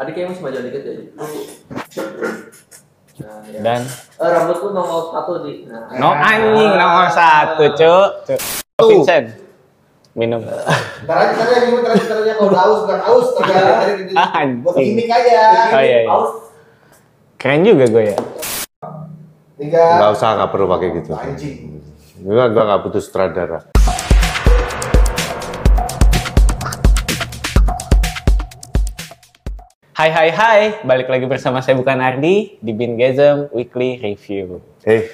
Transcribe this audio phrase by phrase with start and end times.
[0.00, 0.92] Adik kayaknya masih maju dikit ya.
[3.20, 3.60] Nah, ya.
[3.60, 3.80] Dan
[4.16, 5.68] Eh, rambut lu nomor satu di.
[5.68, 8.08] Nah, no anjing nomor satu, Cuk.
[8.24, 8.40] Cuk.
[8.80, 9.36] Vincent.
[10.16, 10.40] Minum.
[11.04, 12.32] Ntar aja, ntar aja, ntar aja, ntar aja.
[12.32, 13.26] Kalau haus, bukan haus.
[13.36, 14.12] Tergantung dari.
[14.16, 14.64] Ah, anjing.
[14.64, 15.40] Buat gimmick aja.
[15.68, 16.16] Oh iya, iya.
[17.36, 18.18] Keren juga gue ya.
[19.60, 19.84] Tiga.
[20.00, 21.12] Nggak usah, nggak perlu pakai gitu.
[21.12, 21.56] Anjing.
[22.24, 23.58] Enggak, enggak, nggak butuh sutradara.
[30.00, 34.64] Hai hai hai, balik lagi bersama saya bukan Ardi di Bingasm Weekly Review.
[34.80, 35.04] Eh,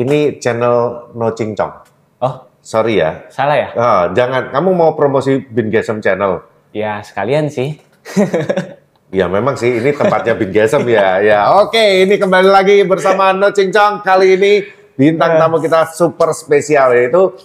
[0.00, 1.84] ini channel No Cincong.
[2.24, 3.28] Oh, Sorry ya.
[3.28, 3.68] salah ya?
[3.76, 6.40] Ah, jangan, kamu mau promosi Bin Gesem channel?
[6.72, 7.76] Ya sekalian sih.
[9.12, 11.20] Ya memang sih ini tempatnya Bin Gesem ya.
[11.20, 14.00] Ya oke ini kembali lagi bersama No Cincong.
[14.00, 14.64] Kali ini
[14.96, 17.36] bintang tamu kita super spesial yaitu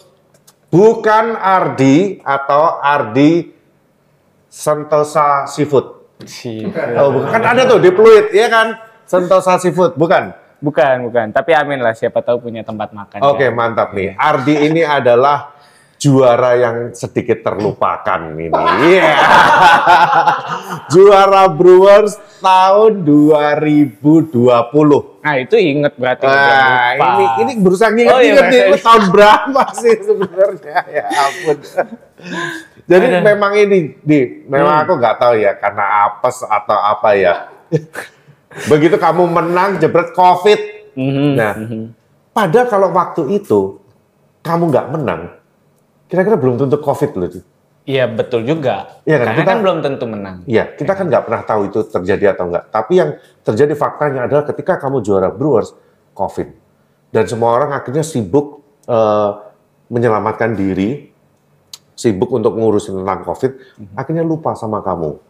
[0.71, 3.51] bukan Ardi atau Ardi
[4.47, 6.04] Sentosa Seafood.
[6.23, 6.63] Si.
[6.95, 10.33] Oh bukan kan ada tuh di Pluit ya kan Sentosa Seafood bukan?
[10.63, 11.29] Bukan, bukan.
[11.29, 13.21] Tapi amin lah, siapa tahu punya tempat makan.
[13.21, 13.53] Oke ya.
[13.53, 14.17] mantap nih.
[14.17, 15.53] Ardi ini adalah
[16.01, 18.49] juara yang sedikit terlupakan ini.
[18.49, 19.13] Iya.
[20.93, 24.01] juara Brewers tahun 2020.
[25.25, 26.29] Nah itu inget berarti.
[26.29, 28.65] Nah, ini ini berusaha nginget Oh, inget nih iya.
[28.69, 31.57] ini tahun berapa sih sebenarnya ya ampun.
[32.93, 33.21] Jadi Aduh.
[33.25, 34.83] memang ini di memang Hmm.
[34.85, 37.33] aku nggak tahu ya karena apes atau apa ya.
[38.69, 40.61] Begitu kamu menang jebret covid.
[40.93, 41.83] Mhm, Nah, mhm.
[42.29, 43.81] Padahal kalau waktu itu
[44.39, 45.21] kamu nggak menang,
[46.05, 47.27] kira-kira belum tentu covid loh.
[47.27, 47.41] Di.
[47.85, 48.97] Iya betul juga.
[49.05, 50.37] Iya kan, Karena kita- kan belum tentu menang.
[50.49, 52.73] Iya, kita kan nggak pernah tahu itu terjadi atau enggak.
[52.73, 53.09] Tapi yang
[53.45, 55.69] terjadi faktanya adalah ketika kamu juara Brewers,
[56.17, 56.49] COVID.
[57.13, 59.31] Dan semua orang akhirnya sibuk eh,
[59.89, 61.13] menyelamatkan diri,
[61.93, 63.51] sibuk untuk ngurusin tentang COVID,
[63.93, 65.21] akhirnya lupa sama kamu.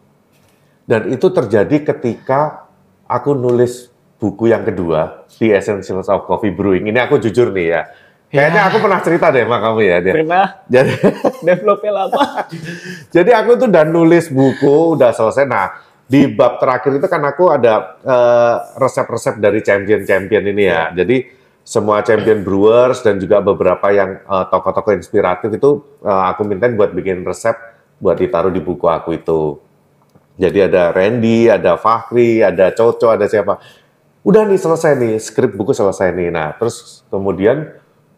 [0.88, 2.68] Dan itu terjadi ketika
[3.04, 6.88] aku nulis buku yang kedua, The Essentials of Coffee Brewing.
[6.88, 7.82] Ini aku jujur nih ya.
[8.26, 9.96] Kayaknya aku pernah cerita deh sama kamu ya.
[10.02, 10.14] Dia.
[10.18, 10.92] Terima Jadi,
[11.46, 12.22] developnya lama.
[13.14, 15.46] jadi aku tuh udah nulis buku, udah selesai.
[15.46, 15.66] Nah,
[16.06, 20.90] di bab terakhir itu kan aku ada eh, resep-resep dari champion-champion ini ya.
[20.90, 21.16] Jadi
[21.66, 26.90] semua champion brewers dan juga beberapa yang eh, tokoh-tokoh inspiratif itu eh, aku mintain buat
[26.90, 27.54] bikin resep
[28.02, 29.62] buat ditaruh di buku aku itu.
[30.36, 33.56] Jadi ada Randy, ada Fahri, ada Coco, ada siapa.
[34.20, 36.28] Udah nih selesai nih, skrip buku selesai nih.
[36.28, 37.72] Nah, terus kemudian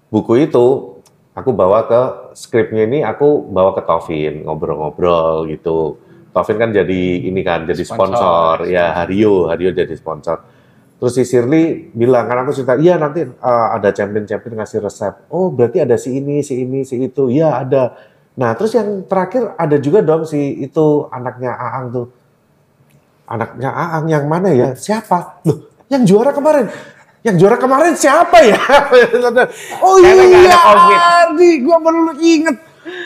[0.09, 0.99] buku itu
[1.37, 2.01] aku bawa ke
[2.35, 6.01] skripnya ini aku bawa ke Tovin ngobrol-ngobrol gitu.
[6.35, 8.73] Tovin kan jadi ini kan jadi sponsor, Sponsor.
[8.73, 10.39] ya Hario, Hario jadi sponsor.
[10.99, 15.15] Terus si Shirley bilang kan aku cerita, iya nanti uh, ada champion-champion ngasih resep.
[15.31, 17.31] Oh berarti ada si ini, si ini, si itu.
[17.31, 17.95] Iya ada.
[18.35, 22.07] Nah terus yang terakhir ada juga dong si itu anaknya Aang tuh.
[23.31, 24.75] Anaknya Aang yang mana ya?
[24.75, 25.47] Siapa?
[25.47, 26.69] Loh yang juara kemarin.
[27.27, 28.59] Yang juara kemarin siapa ya?
[29.85, 30.55] oh iya.
[30.55, 32.57] Ardi, gua baru inget.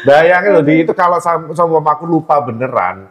[0.06, 1.50] Bayangin loh, di itu kalau sama,
[1.82, 3.08] aku lupa beneran.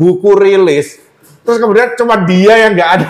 [0.00, 0.96] Buku rilis,
[1.44, 3.08] terus kemudian cuma dia yang nggak ada.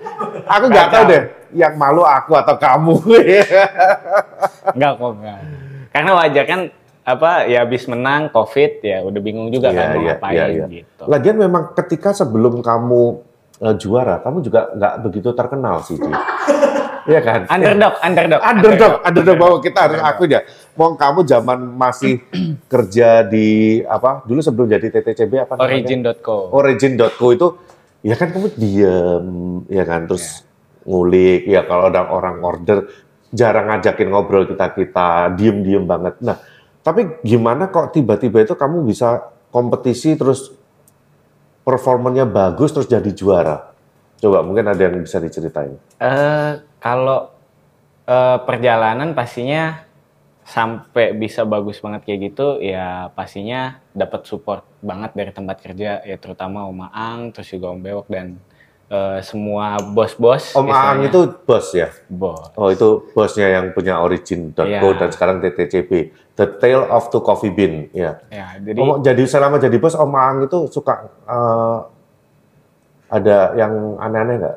[0.58, 1.22] aku nggak tahu deh,
[1.56, 2.94] yang malu aku atau kamu.
[4.76, 5.40] Enggak kok enggak.
[5.88, 6.60] Karena wajar kan
[7.08, 10.44] apa ya habis menang covid ya udah bingung juga Iya, kan mau iya, ngapain iya,
[10.52, 10.66] iya.
[10.68, 11.02] gitu.
[11.08, 13.24] Lagian memang ketika sebelum kamu
[13.62, 15.98] eh, juara, kamu juga nggak begitu terkenal sih.
[17.08, 17.48] Iya kan?
[17.48, 18.40] Underdog, underdog.
[18.44, 20.44] underdog, underdog bahwa kita harus aku ya.
[20.76, 22.20] Mau kamu zaman masih
[22.72, 24.28] kerja di apa?
[24.28, 25.56] Dulu sebelum jadi TTCB apa?
[25.56, 26.52] Origin.co.
[26.52, 27.48] Origin.co itu
[28.04, 29.26] ya kan kamu diem
[29.72, 30.46] ya kan terus
[30.86, 32.86] ngulik ya kalau ada orang order
[33.34, 36.38] jarang ngajakin ngobrol kita kita diem diem banget nah
[36.80, 40.54] tapi gimana kok tiba-tiba itu kamu bisa kompetisi terus
[41.68, 43.76] performanya bagus terus jadi juara.
[44.16, 45.76] Coba mungkin ada yang bisa diceritain.
[46.00, 47.28] Eh kalau
[48.08, 49.84] eh, perjalanan pastinya
[50.48, 56.16] sampai bisa bagus banget kayak gitu ya pastinya dapat support banget dari tempat kerja ya
[56.16, 58.40] terutama Om Aang terus juga Om Bewok dan
[58.88, 61.06] eh, semua bos-bos Om Aang istilahnya.
[61.06, 62.48] itu bos ya bos.
[62.52, 64.80] oh itu bosnya yang punya Origin.co Iya.
[64.94, 65.90] dan sekarang TTCB
[66.32, 70.08] The Tale of Two Coffee Bean ya Ya, jadi Om, jadi selama jadi bos Om
[70.10, 71.78] Aang itu suka eh,
[73.08, 74.56] ada yang aneh-aneh nggak?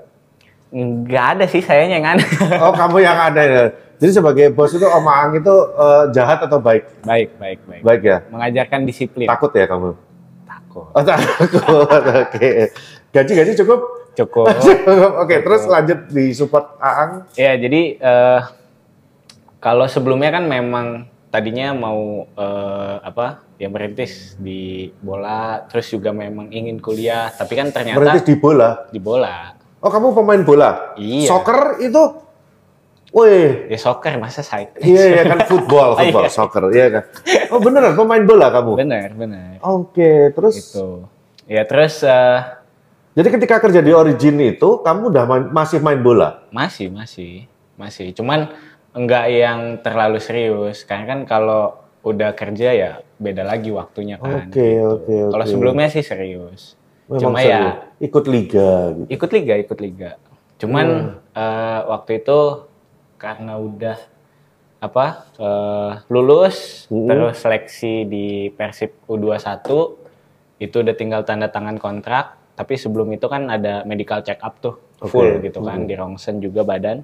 [0.72, 2.28] nggak ada sih sayanya yang aneh.
[2.64, 3.44] Oh kamu yang aneh.
[3.46, 3.64] ya.
[3.98, 6.88] Jadi sebagai bos itu Om Aang itu eh, jahat atau baik?
[7.04, 7.82] baik, baik, baik.
[7.82, 8.18] Baik ya.
[8.28, 9.28] Mengajarkan disiplin.
[9.28, 9.92] Takut ya kamu?
[10.44, 10.88] Takut.
[10.90, 11.52] Oh takut.
[11.92, 12.72] Oke.
[13.10, 13.80] Gaji-gaji cukup?
[14.20, 14.48] Cukup.
[15.18, 15.40] Oke.
[15.40, 17.26] Terus lanjut di support Aang.
[17.34, 18.40] Ya, jadi eh,
[19.58, 20.88] kalau sebelumnya kan memang
[21.28, 27.70] tadinya mau eh, apa ya merintis di bola terus juga memang ingin kuliah tapi kan
[27.70, 28.70] ternyata Merintis di bola.
[28.90, 30.94] di bola Oh, kamu pemain bola?
[30.94, 31.26] Iya.
[31.26, 32.04] Soccer itu?
[33.12, 36.32] Wih, ya soccer masa side iya iya kan football, football, Iya.
[36.32, 37.04] soccer, iya kan.
[37.50, 38.72] Oh beneran pemain bola kamu?
[38.78, 41.10] bener bener Oke, terus itu
[41.44, 42.40] ya terus eh,
[43.12, 46.48] jadi ketika kerja di Origin itu kamu udah main- masih main bola?
[46.50, 48.52] masih masih masih cuman
[48.92, 54.58] enggak yang terlalu serius karena kan kalau udah kerja ya beda lagi waktunya kan Oke,
[54.58, 54.90] gitu.
[54.90, 55.32] oke, oke.
[55.32, 56.76] kalau sebelumnya sih serius
[57.06, 57.52] Memang Cuma seru.
[57.52, 59.08] ya- ikut liga gitu.
[59.10, 60.12] ikut liga ikut liga
[60.58, 60.88] cuman
[61.32, 62.40] eh, waktu itu
[63.16, 63.98] karena udah
[64.80, 65.06] apa
[65.38, 67.06] eh, lulus Mm-mm.
[67.06, 69.62] terus seleksi di Persib U21
[70.58, 74.76] itu udah tinggal tanda tangan kontrak tapi sebelum itu kan ada medical check up tuh
[75.02, 75.88] full gitu kan Mm.
[75.88, 77.02] di rongsen juga badan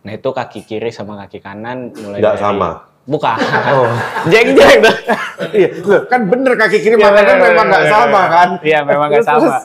[0.00, 2.68] nah itu kaki kiri sama kaki kanan mulai Nggak dari- sama?
[3.02, 3.36] bukan
[3.70, 3.88] Oh.
[4.32, 4.80] jeng jeng
[5.50, 5.68] Iya,
[6.06, 8.48] kan bener kaki kiri Iya, makanya memang nggak sama kan?
[8.60, 9.56] Iya, memang nggak sama.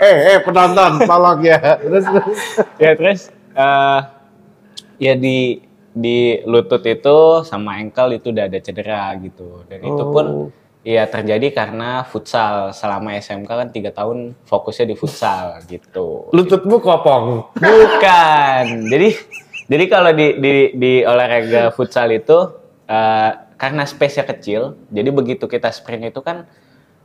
[0.00, 1.58] eh, eh penonton, tolong ya.
[1.78, 2.38] Terus, terus.
[2.76, 3.20] ya terus
[3.54, 4.00] eh
[4.98, 10.26] ya di di lutut itu sama ankle itu udah ada cedera gitu dan itu pun
[10.84, 10.86] Oh.
[10.86, 17.48] ya terjadi karena futsal selama SMK kan tiga tahun fokusnya di futsal gitu lututmu kopong.
[17.56, 19.08] bukan jadi
[19.64, 22.36] jadi kalau di di di olahraga futsal itu
[22.84, 26.44] eh, karena space-nya kecil jadi begitu kita sprint itu kan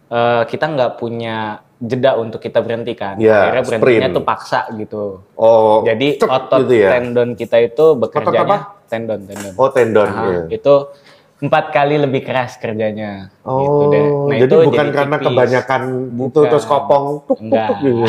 [0.08, 1.38] eh, kita nggak punya
[1.80, 4.12] jeda untuk kita berhentikan Ya, akhirnya berhentinya sprint.
[4.14, 5.04] tuh paksa gitu
[5.34, 6.90] Oh, jadi cek otot gitu ya.
[6.94, 8.58] tendon kita itu bekerjanya apa?
[8.86, 9.54] tendon tendon.
[9.56, 10.04] Oh, tendon.
[10.04, 10.42] Aha, iya.
[10.52, 10.92] Itu
[11.40, 13.32] empat kali lebih keras kerjanya.
[13.40, 14.06] gitu deh.
[14.06, 15.26] Oh, Nah, jadi itu bukan karena tipis.
[15.26, 15.82] kebanyakan
[16.12, 16.44] Bukan.
[16.46, 18.06] terus kopong tuk tuk tuk gitu.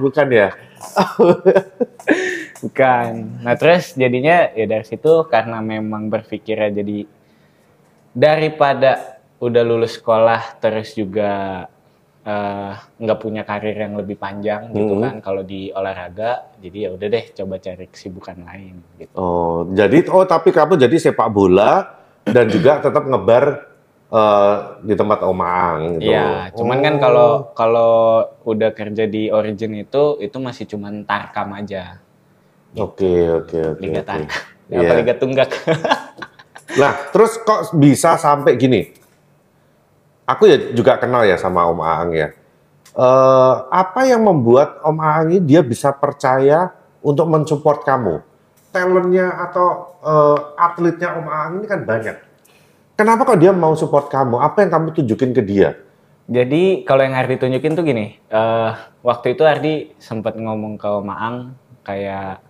[0.00, 0.48] Bukan ya?
[2.60, 3.10] Bukan.
[3.40, 6.98] Nah terus jadinya ya dari situ karena memang berpikirnya jadi
[8.10, 11.64] daripada udah lulus sekolah terus juga
[12.22, 15.02] eh, nggak punya karir yang lebih panjang gitu Mhm.
[15.02, 19.12] kan kalau di olahraga jadi ya udah deh coba cari kesibukan lain gitu.
[19.14, 23.44] Oh, jadi oh tapi kamu jadi sepak bola dan juga tetap ngebar
[24.14, 24.54] eh,
[24.84, 26.12] di tempat Om Aang gitu.
[26.14, 27.00] Iya, cuman kan Oh.
[27.02, 27.92] kalau kalau
[28.46, 31.98] udah kerja di Origin itu itu masih cuman tarkam aja.
[32.74, 33.10] Oke,
[33.42, 33.80] oke, oke.
[33.82, 34.08] Liga oke.
[34.08, 34.40] tarkam.
[34.80, 35.50] Apa liga tunggak?
[36.74, 38.90] Nah, terus kok bisa sampai gini?
[40.26, 42.28] Aku ya juga kenal ya sama Om Aang ya.
[42.94, 48.14] Eh, apa yang membuat Om Aang ini dia bisa percaya untuk mensupport kamu?
[48.74, 52.16] Talentnya atau eh, atletnya Om Aang ini kan banyak.
[52.98, 54.42] Kenapa kok dia mau support kamu?
[54.42, 55.78] Apa yang kamu tunjukin ke dia?
[56.26, 58.70] Jadi kalau yang Ardi tunjukin tuh gini, eh,
[59.06, 61.36] waktu itu Ardi sempat ngomong ke Om Aang
[61.86, 62.42] kayak,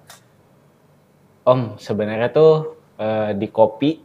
[1.45, 4.01] Om sebenarnya tuh eh, di kopi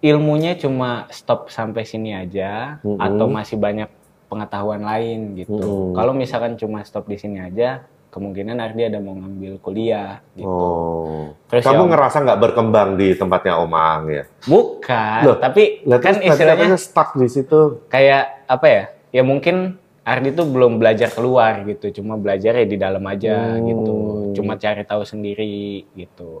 [0.00, 2.98] ilmunya cuma stop sampai sini aja Mhm.
[2.98, 3.90] atau masih banyak
[4.30, 5.58] pengetahuan lain gitu.
[5.58, 5.94] Mhm.
[5.98, 10.48] Kalau misalkan cuma stop di sini aja, kemungkinan Ardi ada mau ngambil kuliah gitu.
[10.48, 14.24] Oh, Terus kamu ya, ngerasa nggak berkembang di tempatnya Om Aang ya?
[14.44, 17.84] Bukan, Loh, tapi Lah, kan istilahnya stuck di situ.
[17.86, 18.84] kayak apa ya?
[19.10, 23.64] Ya mungkin Ardi tuh belum belajar keluar gitu, cuma belajar ya di dalam aja Hmm.
[23.68, 23.96] gitu,
[24.34, 26.40] cuma cari tahu sendiri gitu.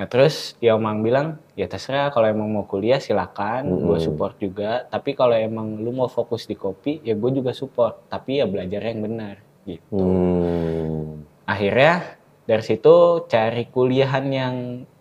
[0.00, 4.00] Nah terus ya Om Ang bilang, ya terserah kalau emang mau kuliah silakan, gue Hmm.
[4.00, 4.88] support juga.
[4.88, 8.08] Tapi kalau emang lu mau fokus di kopi, ya gue juga support.
[8.08, 9.94] Tapi ya belajar yang benar gitu.
[9.96, 11.22] Hmm.
[11.44, 14.54] Akhirnya dari situ cari kuliahan yang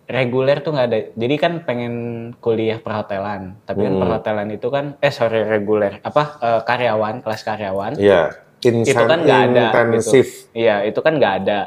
[0.05, 0.99] reguler tuh nggak ada.
[1.15, 1.95] Jadi kan pengen
[2.43, 4.01] kuliah perhotelan, tapi kan Hmm.
[4.03, 9.41] perhotelan itu kan, eh sorry reguler, apa eh, karyawan, kelas karyawan, Iya, itu kan nggak
[9.47, 9.63] ada.
[9.71, 10.27] intensif.
[10.51, 10.59] Gitu.
[10.59, 11.59] Iya, itu kan nggak ada.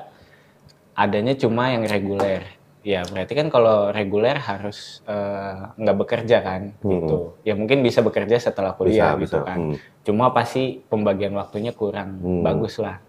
[0.95, 2.45] Adanya cuma yang reguler.
[2.85, 7.33] Ya berarti kan kalau reguler harus eh, nggak bekerja kan, gitu.
[7.41, 9.49] Ya mungkin bisa bekerja setelah kuliah Bisa, gitu bisa.
[9.49, 9.59] kan.
[9.73, 9.77] Hmm.
[10.05, 12.43] Cuma pasti pembagian waktunya kurang Hmm.
[12.45, 13.01] bagus lah.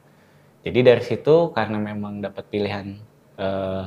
[0.63, 2.95] Jadi dari situ karena memang dapat pilihan
[3.35, 3.83] eh,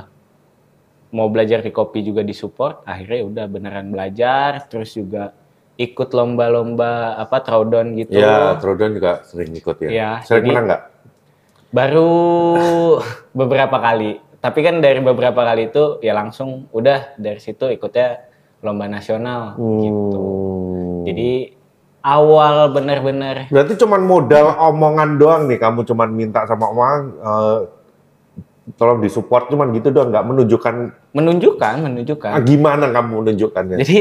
[1.09, 5.33] mau belajar di kopi juga disupport, akhirnya ya udah beneran belajar, terus juga
[5.75, 8.13] ikut lomba-lomba apa throwdown gitu.
[8.13, 9.89] Ya, Trodon juga sering ikut ya.
[9.89, 10.83] Iya, sering jadi- menang nggak?
[11.69, 12.11] Baru
[13.41, 14.21] beberapa kali.
[14.39, 18.23] Tapi kan dari beberapa kali itu ya langsung udah dari situ ikutnya
[18.63, 20.23] lomba nasional gitu.
[20.23, 21.03] Hmm.
[21.07, 21.31] Jadi
[22.03, 27.59] awal bener-bener Berarti cuman modal omongan doang nih, kamu cuman minta sama orang, eh,
[28.79, 30.75] tolong disupport, cuman gitu doang, nggak menunjukkan
[31.11, 32.33] menunjukkan, menunjukkan.
[32.39, 33.77] ah, gimana kamu menunjukkannya.
[33.83, 33.99] Jadi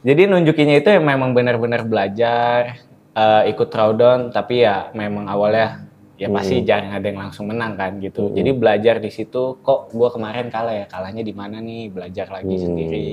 [0.00, 2.78] jadi nunjukinnya itu yang memang benar-benar belajar,
[3.14, 5.89] eh, ikut throwdown, tapi ya memang awalnya
[6.20, 6.66] ya pasti Hmm.
[6.68, 8.28] jarang ada yang langsung menang kan gitu.
[8.28, 12.60] Jadi belajar di situ kok gua kemarin kalah ya, kalahnya di mana nih, belajar lagi
[12.60, 12.64] Hmm.
[12.68, 13.08] sendiri.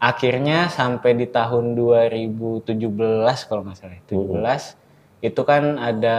[0.00, 4.80] Akhirnya sampai di tahun 2017 kalau nggak salah, 17
[5.20, 6.18] itu kan ada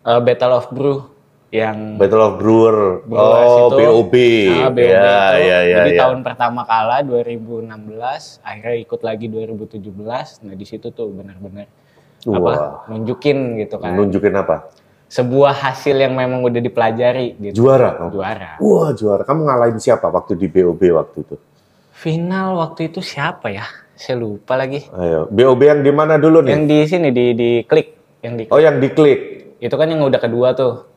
[0.00, 1.12] eh, Battle of Brew
[1.52, 3.02] yang Battle of Brewer.
[3.04, 4.14] Brewers oh, itu, BOB.
[4.48, 5.42] Ah, BOB ya, itu.
[5.44, 6.00] ya, ya, Jadi ya.
[6.06, 10.40] tahun pertama kalah 2016, akhirnya ikut lagi 2017.
[10.46, 11.66] Nah di situ tuh benar-benar
[12.22, 12.70] apa Wah.
[12.86, 13.94] nunjukin gitu kan.
[13.94, 14.68] Nunjukin apa?
[15.06, 17.64] Sebuah hasil yang memang udah dipelajari gitu.
[17.64, 18.10] Juara kamu?
[18.12, 18.50] Juara.
[18.58, 19.22] Wah, juara.
[19.22, 21.34] Kamu ngalahin siapa waktu di BOB waktu itu?
[21.90, 23.66] Final waktu itu siapa ya?
[23.92, 24.86] Saya lupa lagi.
[24.88, 26.52] Ayo, BOB yang di mana dulu nih?
[26.52, 27.88] Yang di sini di di klik,
[28.20, 29.20] yang di Oh, yang diklik.
[29.58, 30.88] itu kan yang udah kedua tuh.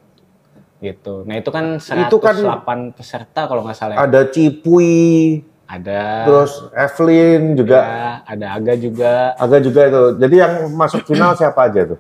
[0.80, 1.24] Gitu.
[1.24, 3.96] Nah, itu kan 108 Itu kan- peserta kalau nggak salah.
[3.96, 4.04] ya.
[4.04, 5.40] Ada Cipui,
[5.74, 7.80] Ada terus Evelyn juga.
[7.80, 9.14] ya, ada Aga juga.
[9.36, 10.02] Agak juga itu.
[10.20, 12.00] Jadi yang masuk final siapa aja tuh?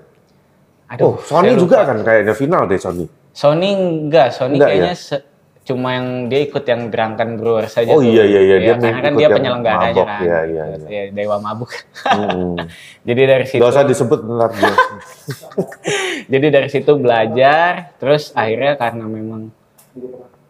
[0.87, 1.89] Aduh, oh, Sony juga lupa.
[1.89, 3.05] kan kayaknya final deh Sony.
[3.33, 5.25] Sony enggak, Sony Enggak, kayaknya se-
[5.63, 8.05] cuma yang dia ikut yang Drunken Brewers saja Oh, tuh.
[8.05, 8.55] iya, iya, iya.
[8.59, 10.21] Dia karena kan dia yang penyelenggaranya mabok, kan.
[10.21, 11.71] iya, iya, Ya, Dewa Mabuk.
[12.03, 12.53] Hmm.
[13.07, 14.75] Jadi dari situ Gak usah disebut ntar dia.
[16.33, 19.41] jadi dari situ belajar, terus akhirnya karena memang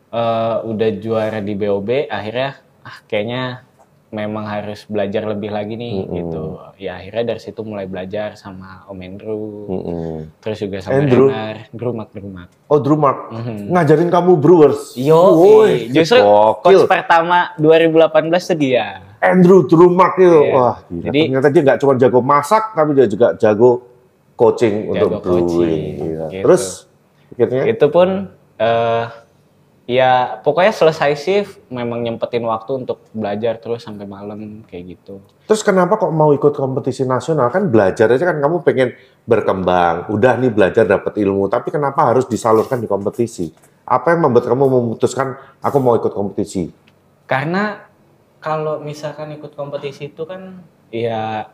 [0.09, 2.57] eh, udah juara di BOB, akhirnya
[2.93, 3.65] ah kayaknya
[4.13, 6.13] memang harus belajar lebih lagi nih Mm-mm.
[6.13, 6.41] gitu.
[6.77, 10.38] Ya akhirnya dari situ mulai belajar sama Om Andrew, Mm-mm.
[10.38, 11.33] terus juga sama Andrew?
[11.33, 12.50] Renar, Drumak Drumak.
[12.69, 13.33] Oh, Drew Mark.
[13.33, 13.73] Mhm.
[13.73, 14.93] Ngajarin kamu Brewers.
[14.93, 16.21] Yo, Woi, justru
[16.62, 18.13] coach pertama 2018
[18.45, 19.01] tuh dia.
[19.17, 20.29] Andrew Drew Mark itu.
[20.29, 20.53] Iya.
[20.53, 21.03] Wah, gila.
[21.09, 23.81] Jadi- ternyata dia nggak cuma jago masak, tapi dia juga jago
[24.35, 25.41] coaching Jago untuk brewing.
[25.41, 26.25] coaching, Gila.
[26.29, 26.43] gitu.
[26.45, 26.63] Terus
[27.33, 28.07] akhirnya Itu pun
[28.55, 29.03] eh
[29.83, 35.19] ya pokoknya selesai shift memang nyempetin waktu untuk belajar terus sampai malam kayak gitu.
[35.43, 37.51] Terus kenapa kok mau ikut kompetisi nasional?
[37.51, 38.95] Kan belajar aja kan kamu pengen
[39.27, 40.07] berkembang.
[40.07, 43.51] Udah nih belajar dapat ilmu, tapi kenapa harus disalurkan di kompetisi?
[43.83, 46.71] Apa yang membuat kamu memutuskan aku mau ikut kompetisi?
[47.27, 47.83] Karena
[48.39, 51.47] kalau misalkan ikut kompetisi itu kan ya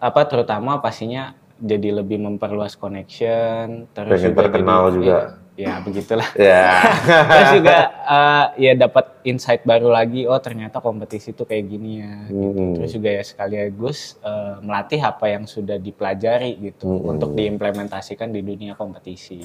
[0.00, 5.16] apa terutama pastinya jadi lebih memperluas connection terus Pengen juga terkenal jadi- juga.
[5.16, 6.28] Ya, ya begitulah.
[6.36, 6.84] Ya.
[7.24, 12.14] terus juga eh, ya dapat insight baru lagi oh ternyata kompetisi itu kayak gini ya
[12.28, 12.76] Hmm.
[12.76, 17.16] terus juga ya sekaligus eh, melatih apa yang sudah dipelajari gitu Hmm.
[17.16, 19.40] untuk diimplementasikan di dunia kompetisi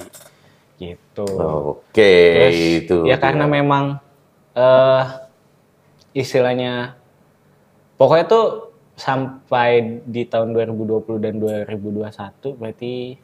[0.76, 2.96] gitu Oke, terus itu.
[3.04, 3.96] ya karena memang
[4.52, 5.04] eh
[6.12, 6.92] istilahnya
[7.96, 8.46] pokoknya tuh
[8.92, 13.16] sampai di tahun 2020 dan 2021 berarti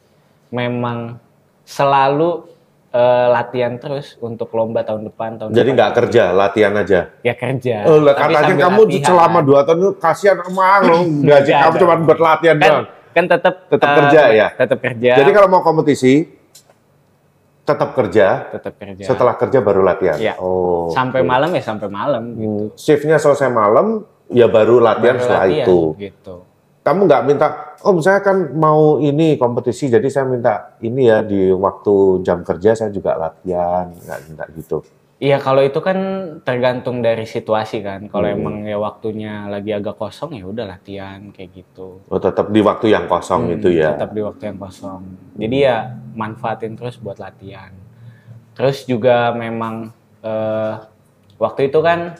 [0.49, 1.21] memang
[1.61, 2.49] selalu
[2.91, 6.99] eh, latihan terus untuk lomba tahun depan tahun Jadi nggak kerja, latihan aja.
[7.19, 9.05] ya kerja Oh, lah, Tapi katanya kamu latihan.
[9.07, 12.85] selama dua tahun itu kasihan sama lo, gaji kamu cuma buat latihan kan doang.
[13.09, 14.47] kan tetap Tetap kerja ya?
[14.53, 16.13] tetap kerja Jadi kalau mau kompetisi,
[17.61, 20.17] tetap kerja, tetap kerja setelah kerja baru latihan.
[20.17, 20.33] Iya.
[20.35, 20.89] Oh.
[20.89, 21.29] sampai oke.
[21.29, 25.63] malam ya sampai malam gitu Hmm, Shiftnya selesai malam, ya baru latihan Baru setelah latihan,
[25.63, 25.79] itu.
[25.99, 26.35] gitu
[26.79, 27.47] Kamu nggak minta,
[27.83, 32.71] oh saya kan mau ini kompetisi, jadi saya minta ini ya di waktu jam kerja
[32.73, 34.79] saya juga latihan, nggak minta gitu.
[35.19, 35.99] Iya kalau itu kan
[36.47, 38.07] tergantung dari situasi kan.
[38.07, 38.39] Kalau Hmm.
[38.39, 41.99] emang ya waktunya lagi agak kosong ya udah latihan kayak gitu.
[42.07, 43.99] Oh tetap di waktu yang kosong Hmm, itu ya.
[43.99, 45.03] Tetap di waktu yang kosong.
[45.35, 47.75] Jadi ya manfaatin terus buat latihan.
[48.55, 49.91] Terus juga memang
[50.23, 50.73] eh,
[51.35, 52.15] waktu itu kan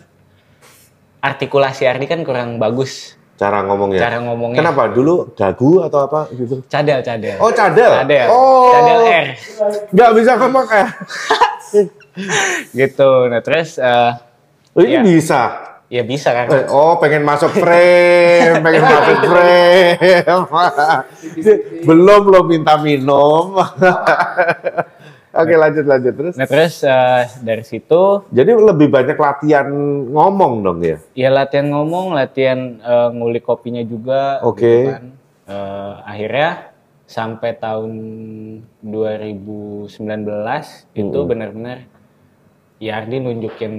[1.20, 4.04] artikulasi Ardi kan kurang bagus Cara ngomongnya.
[4.04, 4.60] cara ngomongnya.
[4.60, 4.92] Kenapa?
[4.92, 6.60] Dulu dagu atau apa gitu?
[6.68, 7.40] Cadel cadel.
[7.40, 7.88] Oh cadel.
[7.98, 8.28] Cadel.
[8.28, 8.76] Oh.
[8.76, 9.26] Cadel R.
[9.90, 10.88] Nggak bisa ngomong eh.
[12.76, 13.10] Gitu.
[13.26, 14.12] Nah terus eh,
[14.70, 15.02] Oh, ini Iya.
[15.02, 15.42] bisa.
[15.90, 16.46] ya bisa kan.
[16.52, 19.98] Eh, Oh, pengen masuk frame, pengen masuk frame.
[21.88, 23.56] Belum lo minta minum.
[25.30, 26.34] Oke, lanjut lanjut terus.
[26.34, 29.70] Nah terus eh, dari situ Jadi lebih banyak latihan
[30.10, 30.98] ngomong dong ya.
[31.14, 34.42] ya latihan ngomong, latihan eh, ngulik kopinya juga.
[34.42, 34.66] Oke.
[34.66, 35.06] gitu kan.
[35.50, 36.50] Eh, akhirnya
[37.10, 37.94] sampai tahun
[38.86, 39.90] 2019
[40.94, 41.90] itu benar-benar
[42.82, 43.74] ya Ardi nunjukin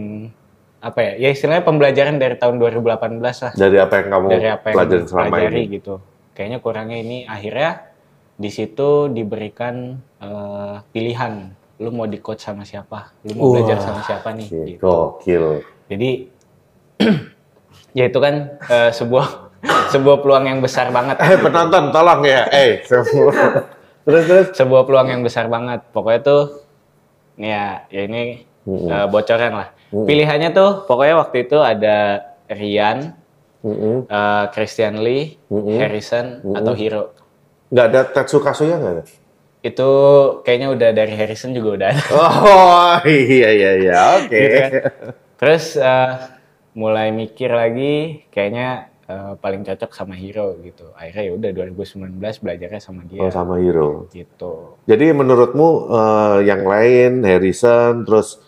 [0.83, 1.12] apa ya?
[1.26, 3.52] Ya istilahnya pembelajaran dari tahun 2018 lah.
[3.59, 5.75] Dari apa yang kamu dari apa yang pelajarin selama pelajari ini.
[5.83, 5.95] gitu.
[6.30, 7.90] Kayaknya kurangnya ini akhirnya
[8.40, 11.33] di situ diberikan eh, pilihan.
[11.81, 13.17] Lu mau di coach sama siapa?
[13.25, 14.49] Lu mau belajar Wah, sama siapa nih?
[14.53, 14.77] Gitu.
[14.85, 15.65] Gokil.
[15.89, 16.11] Jadi
[17.99, 19.27] ya itu kan eh, sebuah
[19.93, 21.17] sebuah peluang yang besar banget.
[21.25, 22.45] Eh penonton tolong ya.
[22.53, 23.33] Eh semua.
[24.05, 24.47] terus terus.
[24.53, 25.81] Sebuah peluang yang besar banget.
[25.93, 26.43] Pokoknya tuh
[27.41, 28.89] ya ya ini Mm-mm.
[28.93, 29.69] eh, bocoran lah.
[29.91, 30.05] Mm.
[30.05, 33.17] Pilihannya tuh pokoknya waktu itu ada Rian,
[33.65, 34.05] Mm-mm.
[34.05, 35.81] eh, Christian Lee, Mm-mm.
[35.81, 36.59] Harrison Mm-mm.
[36.61, 37.05] atau Hiro.
[37.73, 39.05] Nggak ada Tetsu Kasuya nggak ada?
[39.61, 39.90] Itu
[40.40, 42.02] kayaknya udah dari Harrison juga udah ada.
[42.17, 44.33] Oh iya iya iya oke.
[44.33, 44.71] Gitu kan.
[45.37, 46.12] Terus eh,
[46.73, 50.88] mulai mikir lagi kayaknya eh, paling cocok sama Hero gitu.
[50.97, 54.09] Akhirnya ya udah 2019 belajarnya sama dia Oh sama Hero.
[54.09, 54.81] gitu.
[54.88, 58.40] Jadi menurutmu eh, yang lain Harrison terus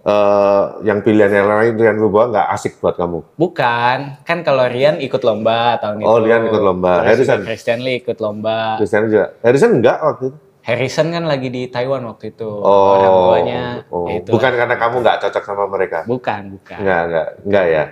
[0.00, 3.36] eh, yang pilihan yang lain Rian Wibowo nggak asik buat kamu?
[3.36, 6.08] Bukan, kan kalau Rian ikut lomba tahun itu.
[6.08, 7.04] Oh, Rian ikut lomba.
[7.04, 7.40] Terus Harrison?
[7.44, 8.80] Christian Lee ikut lomba.
[8.80, 9.36] Christian juga.
[9.44, 10.38] Harrison enggak waktu itu?
[10.66, 12.50] Harrison kan lagi di Taiwan waktu itu.
[12.58, 14.10] Oh, Orang tuanya oh.
[14.10, 14.34] ya itu.
[14.34, 16.02] bukan karena kamu nggak cocok sama mereka?
[16.10, 16.78] Bukan, bukan.
[16.82, 17.84] Enggak, enggak, enggak ya.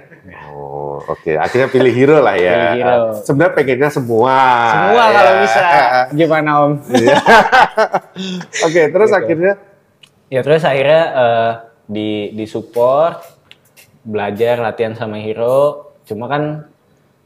[0.50, 1.33] Oh, oke.
[1.38, 2.50] Akhirnya pilih hero lah ya.
[2.50, 2.99] Pilih hero.
[3.23, 4.37] Sebenarnya pengennya semua.
[4.75, 5.14] Semua ya.
[5.14, 5.62] kalau bisa.
[6.19, 6.73] Gimana Om?
[6.90, 7.16] Iya.
[8.66, 9.19] Oke, terus Gitu.
[9.23, 9.52] akhirnya
[10.26, 11.50] Ya terus akhirnya eh,
[11.87, 13.23] di di support
[14.02, 15.95] belajar latihan sama Hero.
[16.02, 16.66] Cuma kan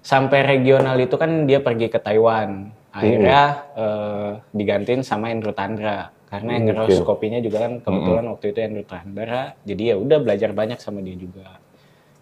[0.05, 2.69] sampai regional itu kan dia pergi ke Taiwan.
[2.89, 3.41] Akhirnya
[3.75, 7.07] eh, digantiin sama Andrew Tandra karena yang Hmm, ngeros oke.
[7.07, 9.43] kopinya juga kan kebetulan waktu itu Andrew Tandra.
[9.63, 11.61] Jadi ya udah belajar banyak sama dia juga.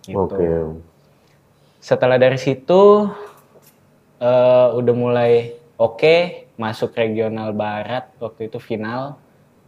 [0.03, 0.19] Gitu.
[0.19, 0.47] Oke.
[1.79, 3.07] Setelah dari situ
[4.19, 5.33] eh, udah mulai
[5.77, 6.17] oke
[6.57, 9.21] masuk regional barat waktu itu final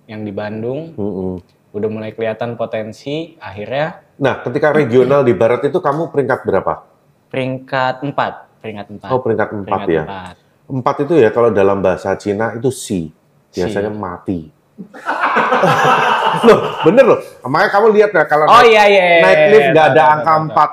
[0.08, 1.36] yang di Bandung Mm-mm.
[1.68, 6.82] udah mulai kelihatan potensi akhirnya Nah, ketika regional di barat itu kamu peringkat berapa?
[7.28, 10.02] peringkat 4 peringkat 4 Oh, peringkat empat peringkat ya.
[10.02, 10.34] empat.
[10.68, 13.08] Empat itu ya kalau dalam bahasa Cina itu si.
[13.50, 13.96] Biasanya Si.
[13.96, 14.40] mati.
[16.46, 17.18] loh, bener loh.
[17.42, 19.88] Makanya kamu lihat ya kalau oh naik, iya iya iya, naik iya, lift iya, nggak
[19.88, 20.70] tahu, ada angka empat.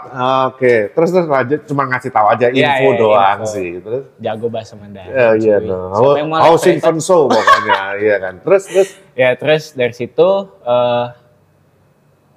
[0.51, 3.49] Oke, terus terus lanjut cuma ngasih tahu aja Iya, info iya, doang info.
[3.49, 3.69] sih.
[3.81, 8.33] Terus jago bahasa Mandarin Ya, iya mau Housing les Konso pokoknya, iya kan.
[8.45, 10.29] Terus terus ya terus dari situ
[10.61, 11.05] eh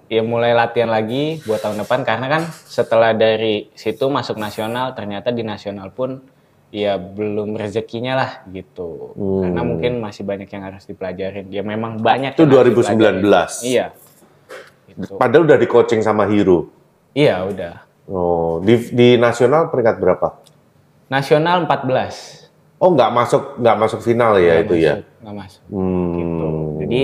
[0.09, 5.29] ya mulai latihan lagi buat tahun depan karena kan setelah dari situ masuk nasional ternyata
[5.29, 6.25] di nasional pun
[6.71, 9.41] ya belum rezekinya lah gitu Hmm.
[9.43, 12.93] karena mungkin masih banyak yang harus dipelajarin ya memang banyak Itu yang harus 2019.
[13.19, 13.65] dipelajarin.
[13.65, 13.87] iya
[14.87, 15.17] gitu.
[15.17, 16.69] padahal udah di coaching sama Hero.
[17.13, 20.41] iya udah Oh, di, di nasional peringkat berapa?
[21.07, 24.93] nasional 14 Oh, nggak masuk nggak masuk final ya Nggak itu ya.
[24.95, 26.15] masuk, nggak masuk Hmm.
[26.15, 26.49] gitu.
[26.79, 27.03] Jadi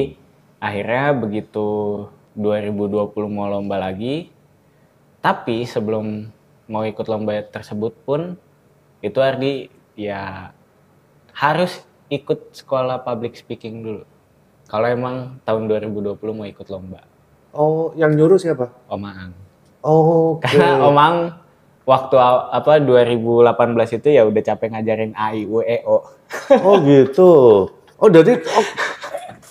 [0.56, 1.66] akhirnya begitu
[2.34, 2.94] 2020
[3.28, 4.30] mau lomba lagi,
[5.18, 6.30] tapi sebelum
[6.66, 8.36] mau ikut lomba tersebut pun
[9.04, 9.68] itu Ardi
[10.00, 10.48] ya
[11.36, 14.02] harus ikut sekolah public speaking dulu.
[14.64, 17.04] Kalau emang tahun 2020 mau ikut lomba,
[17.54, 18.66] Oh, yang nyuruh siapa?
[18.90, 19.32] Om Aang.
[19.86, 20.42] Oh, oke.
[20.42, 21.18] Karena Om Aang
[21.86, 26.02] waktu apa 2018 itu ya udah capek ngajarin A I U E O.
[26.66, 27.30] Oh gitu.
[28.02, 28.66] Oh jadi oh,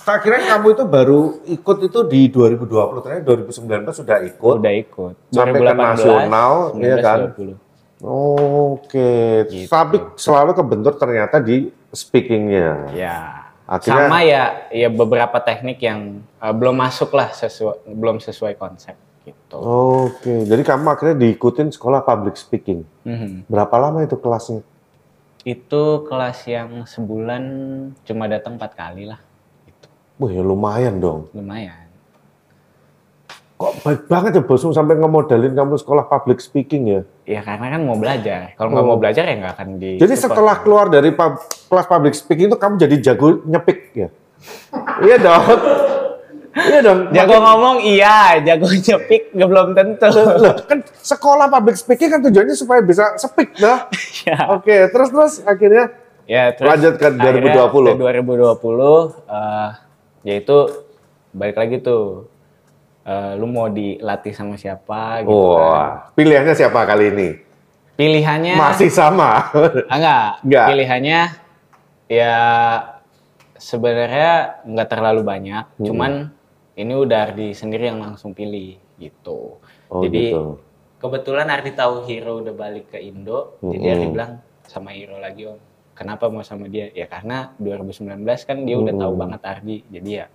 [0.04, 4.54] tak kira kamu itu baru ikut itu di 2020, ternyata 2019 sudah ikut.
[4.60, 5.14] Udah ikut.
[5.32, 7.32] Sampai ke nasional, iya kan?
[7.32, 7.63] 20.
[8.04, 9.10] Oke.
[9.48, 9.66] Gitu.
[9.66, 12.92] Tapi selalu kebentur ternyata di speakingnya.
[12.92, 13.16] Ya.
[13.64, 18.92] Akhirnya- Sama ya, ya beberapa teknik yang eh, belum masuk lah sesuai belum sesuai konsep
[19.24, 19.56] gitu.
[19.56, 20.44] Oke.
[20.44, 22.84] Jadi kamu akhirnya diikutin sekolah public speaking.
[23.08, 23.48] Mhm.
[23.48, 24.60] Berapa lama itu kelasnya?
[25.44, 27.42] Itu kelas yang sebulan
[28.04, 29.20] cuma datang empat kali lah.
[29.64, 29.88] Gitu.
[30.20, 31.32] Wah ya lumayan dong.
[31.32, 31.83] Lumayan.
[33.64, 37.00] Kok baik banget ya bosmu sampai ngemodalin kamu sekolah public speaking ya?
[37.24, 38.52] Ya karena kan mau belajar.
[38.52, 38.90] Kalau nggak Oh.
[38.92, 39.96] mau belajar ya nggak akan di.
[39.96, 44.08] Jadi setelah keluar dari pub- kelas public speaking itu kamu jadi jago nyepik ya?
[45.00, 45.44] iya dong.
[46.54, 46.98] Iya dong.
[47.10, 50.06] Jago ngomong iya, jago nyepik nggak belum tentu.
[50.12, 53.88] Loh, kan sekolah public speaking kan tujuannya supaya bisa speak dah.
[54.22, 54.52] ya.
[54.52, 55.88] Oke, terus terus akhirnya
[56.24, 57.84] Ya, terus Lanjut ke akhirnya 2020.
[57.90, 59.70] Ke 2020 eh
[60.24, 60.56] yaitu
[61.32, 62.32] balik lagi tuh
[63.04, 65.60] eh, lu mau dilatih sama siapa gitu kan.
[65.60, 67.28] wah, pilihannya siapa kali ini?
[67.94, 69.54] Pilihannya Masih sama.
[69.86, 70.30] ah, enggak.
[70.42, 70.66] Enggak.
[70.66, 71.20] Pilihannya
[72.04, 72.34] ya
[73.54, 74.32] sebenarnya
[74.66, 75.86] nggak terlalu banyak, Hmm.
[75.86, 76.12] cuman
[76.74, 79.62] ini udah Ardi sendiri yang langsung pilih gitu.
[79.86, 80.58] Oh, Jadi gitu.
[80.98, 83.92] kebetulan Ardi tahu Hero udah balik ke Indo, jadi Mm-mm.
[83.94, 84.32] Ardi bilang
[84.66, 85.58] sama Hero lagi om.
[85.94, 86.90] Kenapa mau sama dia?
[86.90, 90.26] Ya karena 2019 kan dia udah tahu banget Ardi, jadi ya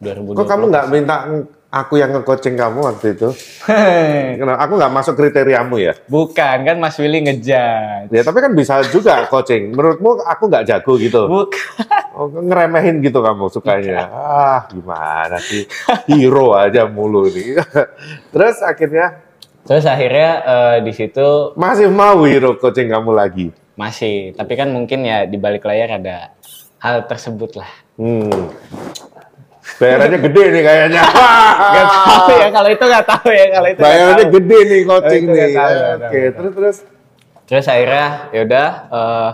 [0.00, 0.36] 2020.
[0.40, 1.16] Kok kamu nggak minta
[1.70, 3.28] aku yang nge-coaching kamu waktu itu?
[4.40, 4.58] Kenapa?
[4.64, 5.92] Aku nggak masuk kriteriamu ya?
[6.08, 8.10] Bukan kan Mas Willy ngejudge.
[8.10, 9.76] Ya, tapi kan bisa juga coaching.
[9.76, 11.28] Menurutmu aku nggak jago gitu?
[11.28, 11.62] Bukan.
[12.16, 14.10] Oh, ngeremehin gitu kamu sukanya.
[14.10, 15.64] Ah, gimana sih?
[16.10, 17.60] Hero aja mulu nih.
[18.34, 23.46] Terus akhirnya Terus akhirnya eh, di situ masih mau hero coaching kamu lagi.
[23.76, 26.32] Masih, tapi kan mungkin ya di balik layar ada
[26.80, 27.70] hal tersebut lah.
[28.00, 28.48] Hmm.
[29.80, 31.02] Bayarannya gede nih kayaknya.
[31.74, 33.80] Gak tahu ya kalau itu gak tahu ya kalau itu.
[33.80, 35.48] Bayarannya gede nih coaching Oh, nih.
[35.50, 36.30] tahu, Oke, tahu.
[36.36, 36.76] terus terus.
[37.48, 39.30] Terus akhirnya yaudah eh,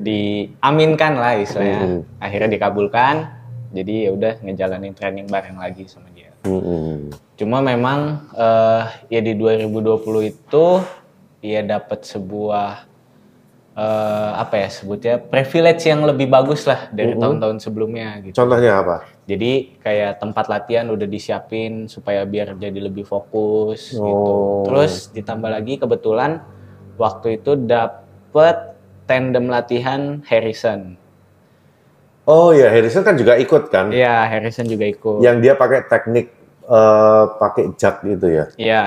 [0.00, 1.80] diaminkan lah istilahnya.
[1.80, 2.00] Mhm.
[2.18, 3.14] Akhirnya dikabulkan.
[3.70, 6.34] Jadi ya udah ngejalanin training bareng lagi sama dia.
[6.42, 7.14] Mm-mm.
[7.38, 10.66] Cuma memang eh, ya di 2020 itu
[11.40, 12.90] ya dapat sebuah
[13.78, 18.34] eh, apa ya sebutnya privilege yang lebih bagus lah dari tahun-tahun sebelumnya gitu.
[18.36, 18.96] Contohnya apa?
[19.30, 24.02] Jadi kayak tempat latihan udah disiapin supaya biar jadi lebih fokus gitu.
[24.02, 24.66] Oh.
[24.66, 26.42] Terus ditambah lagi kebetulan
[26.98, 28.74] waktu itu dapet
[29.06, 30.98] tandem latihan Harrison.
[32.26, 33.94] Oh ya, Harrison kan juga ikut kan?
[33.94, 35.22] Iya, Harrison juga ikut.
[35.22, 36.26] Yang dia pakai teknik
[36.66, 38.44] eh, pakai jack gitu ya.
[38.58, 38.86] Iya.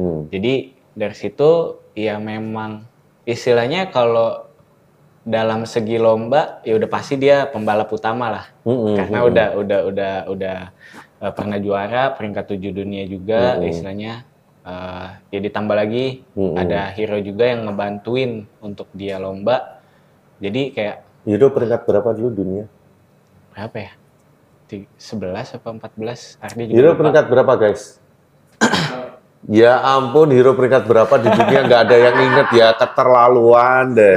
[0.00, 0.32] Hmm.
[0.32, 2.88] Jadi dari situ ya memang
[3.28, 4.51] istilahnya kalau
[5.22, 8.46] dalam segi lomba ya udah pasti dia pembalap utama lah.
[8.62, 8.94] Mm-mm.
[8.94, 10.58] Karena udah udah udah udah
[11.18, 13.70] eh, pernah juara peringkat tujuh dunia juga Mm-mm.
[13.70, 14.26] istilahnya.
[14.62, 16.54] Eh, ya ditambah lagi Mm-mm.
[16.54, 19.78] ada hero juga yang ngebantuin untuk dia lomba.
[20.38, 22.64] Jadi kayak Euro peringkat berapa dulu dunia?
[23.52, 23.92] berapa ya?
[24.66, 26.40] Ti- 11 apa 14?
[26.40, 26.98] Ardi juga Hero lupa.
[26.98, 27.82] peringkat berapa guys?
[29.44, 34.14] ya ampun, hero peringkat berapa di dunia nggak ada yang inget ya keterlaluan deh.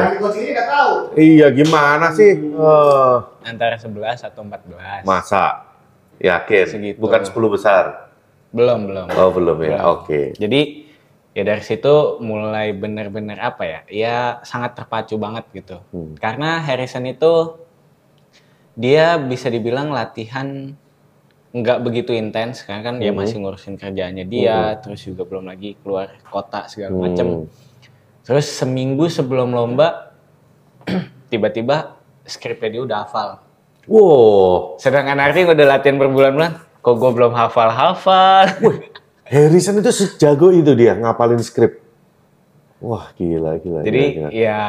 [1.16, 2.36] Iya gimana sih?
[2.36, 5.04] Eh, antara 11 atau 14.
[5.04, 5.64] masa?
[6.20, 6.66] Yakin?
[6.68, 7.00] Segitu.
[7.00, 8.12] Bukan 10 besar?
[8.52, 9.08] Belum, belum.
[9.12, 9.80] Oh belum ya?
[9.90, 10.32] Oke.
[10.36, 10.88] Jadi
[11.36, 13.80] ya dari situ mulai bener-bener apa ya?
[13.88, 15.84] Ya sangat terpacu banget gitu.
[15.92, 16.16] Hmm.
[16.16, 17.60] Karena Harrison itu
[18.76, 20.76] dia bisa dibilang latihan
[21.56, 23.20] nggak begitu intens karena kan dia Mhm.
[23.24, 27.04] masih ngurusin kerjaannya dia, terus juga belum lagi keluar kota segala Hmm.
[27.08, 27.28] macem.
[28.28, 30.15] Terus seminggu sebelum lomba
[31.32, 33.30] tiba-tiba skripnya dia udah hafal.
[33.86, 38.50] Wow, Sedangkan Ardi udah latihan berbulan-bulan, kok gue belum hafal-hafal.
[39.26, 41.82] Harrison itu sejago itu dia ngapalin skrip.
[42.82, 43.82] Wah gila gila.
[43.82, 44.30] Jadi gila, gila.
[44.34, 44.62] ya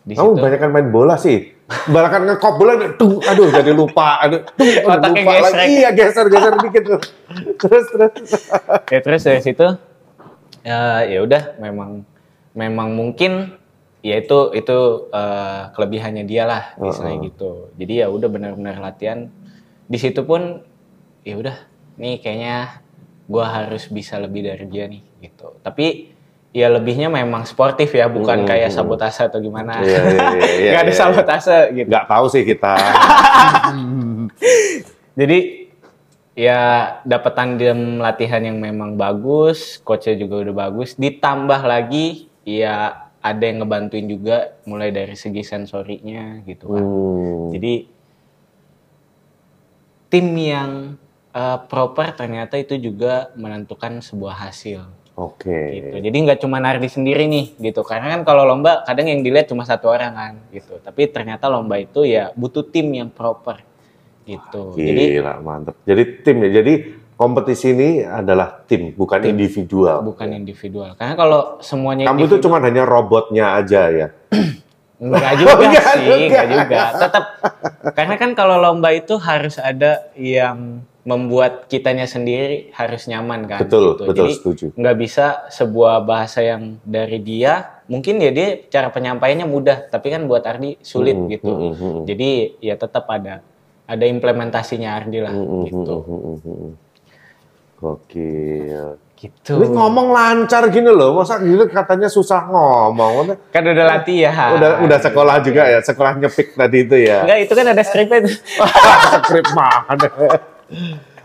[0.00, 1.56] di Kamu situ banyak main bola sih.
[1.70, 5.54] Balakan ngekop bola, tuh, aduh jadi lupa, aduh, tuh, aduh, lupa gesrek.
[5.54, 5.70] lagi.
[5.70, 7.00] Iya geser geser dikit tuh.
[7.62, 8.12] Terus terus.
[8.90, 9.66] ya terus dari situ
[10.64, 12.04] ya ya udah memang
[12.52, 13.59] memang mungkin
[14.00, 14.78] ya itu itu
[15.12, 19.28] eh, kelebihannya dia lah misalnya gitu jadi ya udah benar-benar latihan
[19.90, 20.64] di situ pun
[21.26, 21.56] ya udah
[22.00, 22.80] nih kayaknya
[23.28, 26.16] gua harus bisa lebih dari dia nih gitu tapi
[26.50, 28.76] ya lebihnya memang sportif ya bukan Hmm, kayak hmm.
[28.76, 30.98] sabotase atau gimana Iya, iya, iya, iya, nggak ada iya.
[30.98, 32.74] sabotase gitu Nggak tahu sih kita.
[35.20, 35.38] Jadi
[36.34, 36.58] ya
[37.06, 40.98] dapat tandem latihan yang memang bagus, coachnya juga udah bagus.
[40.98, 46.84] Ditambah lagi ya ada yang ngebantuin juga mulai dari segi sensorinya gitu kan.
[46.84, 47.48] Hmm.
[47.52, 47.74] Jadi
[50.08, 50.96] tim yang
[51.36, 54.88] eh, proper ternyata itu juga menentukan sebuah hasil
[55.20, 55.52] Oke.
[55.76, 55.96] gitu.
[56.00, 57.84] Jadi nggak cuma Nardi sendiri nih gitu.
[57.84, 60.80] Karena kan kalau lomba kadang yang dilihat cuma satu orang kan gitu.
[60.80, 63.60] Tapi ternyata lomba itu ya butuh tim yang proper
[64.24, 64.72] gitu.
[64.80, 65.76] Jadi Gila mantep.
[65.84, 66.50] Jadi tim ya.
[66.64, 66.74] Jadi
[67.20, 70.00] kompetisi ini adalah tim, bukan individual.
[70.00, 70.96] bukan individual.
[70.96, 74.08] Karena kalau semuanya Kamu itu cuma hanya robotnya aja ya.
[75.00, 76.16] Enggak juga Enggak sih, juga.
[76.16, 76.80] enggak juga.
[76.96, 77.24] Tetap
[77.92, 83.64] karena kan kalau lomba itu harus ada yang membuat kitanya sendiri harus nyaman kan.
[83.64, 84.04] Betul, gitu.
[84.04, 84.64] betul Jadi setuju.
[84.76, 90.28] nggak bisa sebuah bahasa yang dari dia mungkin ya dia cara penyampaiannya mudah, tapi kan
[90.28, 91.48] buat Ardi sulit Hmm, gitu.
[91.48, 92.02] hmm, hmm, hmm.
[92.04, 92.30] Jadi
[92.60, 93.40] ya tetap ada
[93.88, 95.96] ada implementasinya Ardi lah Hmm, hmm, gitu.
[95.96, 96.72] hmm, hmm, hmm, hmm.
[97.80, 99.00] Gokil.
[99.16, 99.52] Gitu.
[99.52, 103.36] Ini ngomong lancar gini loh, masa gini katanya susah ngomong.
[103.52, 104.56] Kan udah latihan.
[104.56, 107.28] Udah udah sekolah juga ya, sekolah nyepik tadi itu ya.
[107.28, 108.20] Enggak, itu kan ada skripnya.
[109.20, 110.08] Skrip mana?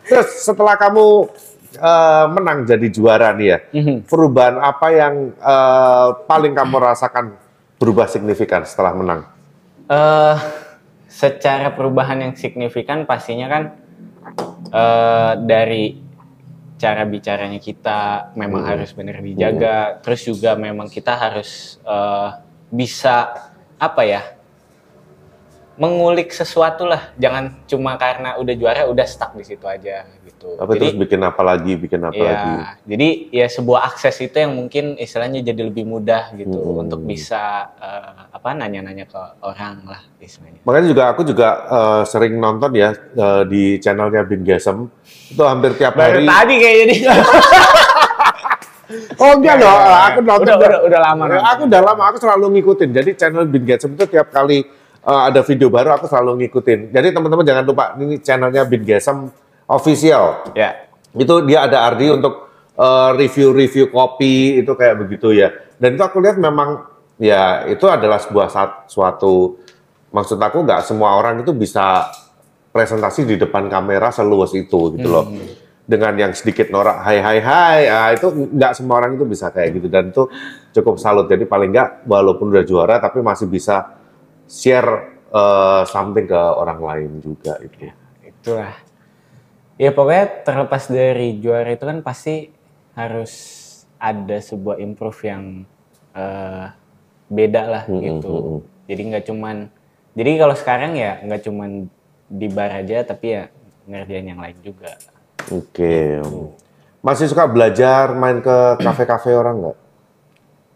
[0.04, 1.32] Terus setelah kamu
[1.76, 3.96] eh, menang jadi juara nih ya, Mhm.
[4.08, 7.36] perubahan apa yang eh, paling kamu rasakan
[7.80, 9.22] berubah signifikan setelah menang?
[9.86, 10.36] eh
[11.06, 13.64] secara perubahan yang signifikan pastinya kan
[14.68, 16.05] eh dari
[16.76, 18.70] cara bicaranya kita memang Hmm.
[18.76, 22.30] harus benar dijaga, terus juga memang kita harus eh,
[22.72, 23.32] bisa
[23.80, 24.22] apa ya
[25.76, 30.56] mengulik sesuatu lah, jangan cuma karena udah juara udah stuck di situ aja gitu.
[30.56, 32.54] Tapi terus bikin apa lagi, bikin apa ya, lagi?
[32.86, 36.82] jadi ya sebuah akses itu yang mungkin istilahnya jadi lebih mudah gitu Hmm.
[36.82, 40.64] untuk bisa eh, apa nanya-nanya ke orang lah istilahnya.
[40.64, 44.88] Makanya juga aku juga eh, sering nonton ya eh, di channelnya Bin Gesem
[45.28, 46.26] itu hampir tiap Baru hari.
[46.26, 47.00] tadi kayaknya nih.
[49.18, 49.74] Oh enggak loh,
[50.06, 50.46] aku nonton.
[50.46, 51.42] Udah, udah, udah lama nonton.
[51.42, 52.90] Aku udah lama, aku selalu ngikutin.
[52.94, 54.62] Jadi channel Bin Gesem itu tiap kali
[55.06, 56.90] eh, ada video baru aku selalu ngikutin.
[56.90, 59.30] Jadi teman-teman jangan lupa ini channelnya Bin Gesem
[59.70, 60.52] official.
[60.58, 60.90] Ya.
[61.16, 65.54] Itu dia ada Ardi untuk eh, review-review kopi itu kayak begitu ya.
[65.78, 68.52] Dan itu aku lihat memang ya itu adalah sebuah
[68.92, 69.64] suatu
[70.12, 72.12] maksud aku nggak semua orang itu bisa
[72.76, 75.28] presentasi di depan kamera seluas itu gitu loh.
[75.86, 79.70] Dengan yang sedikit norak, hai hai hai, ah, itu nggak semua orang itu bisa kayak
[79.78, 80.26] gitu dan itu
[80.74, 81.30] cukup salut.
[81.30, 83.86] Jadi paling nggak walaupun udah juara tapi masih bisa
[84.50, 87.90] share eh, something ke orang lain juga itu.
[88.26, 88.74] itulah
[89.76, 92.50] ya pokoknya terlepas dari juara itu kan pasti
[92.96, 93.34] harus
[93.98, 95.44] ada sebuah improve yang
[96.14, 96.66] eh,
[97.28, 98.60] beda lah Mm-mm, gitu mm-mm.
[98.86, 99.56] jadi nggak cuman
[100.16, 101.90] jadi kalau sekarang ya nggak cuman
[102.26, 103.44] di bar aja tapi ya
[103.86, 104.98] ngerjain yang lain juga
[105.54, 106.26] Oke.
[107.06, 109.78] Masih suka belajar main ke kafe-kafe orang nggak?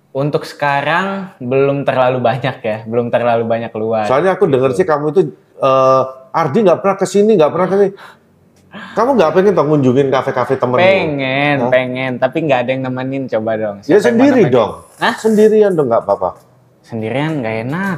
[0.09, 5.05] Untuk sekarang belum terlalu banyak ya belum terlalu banyak keluar Soalnya aku denger sih kamu
[5.13, 5.21] itu
[5.61, 7.91] eh, Ardi nggak pernah ke sini, nggak pernah ke sini.
[8.69, 10.77] Kamu nggak pengen toh ngunjungin kafe-kafe temenmu?
[10.77, 11.71] pengen Hah?
[11.73, 14.71] pengen tapi nggak ada yang nemenin coba dong Ya Siapa mau sendiri dong.
[15.01, 15.13] Hah?
[15.17, 16.29] Sendirian dong nggak apa-apa.
[16.85, 17.97] sendirian nggak enak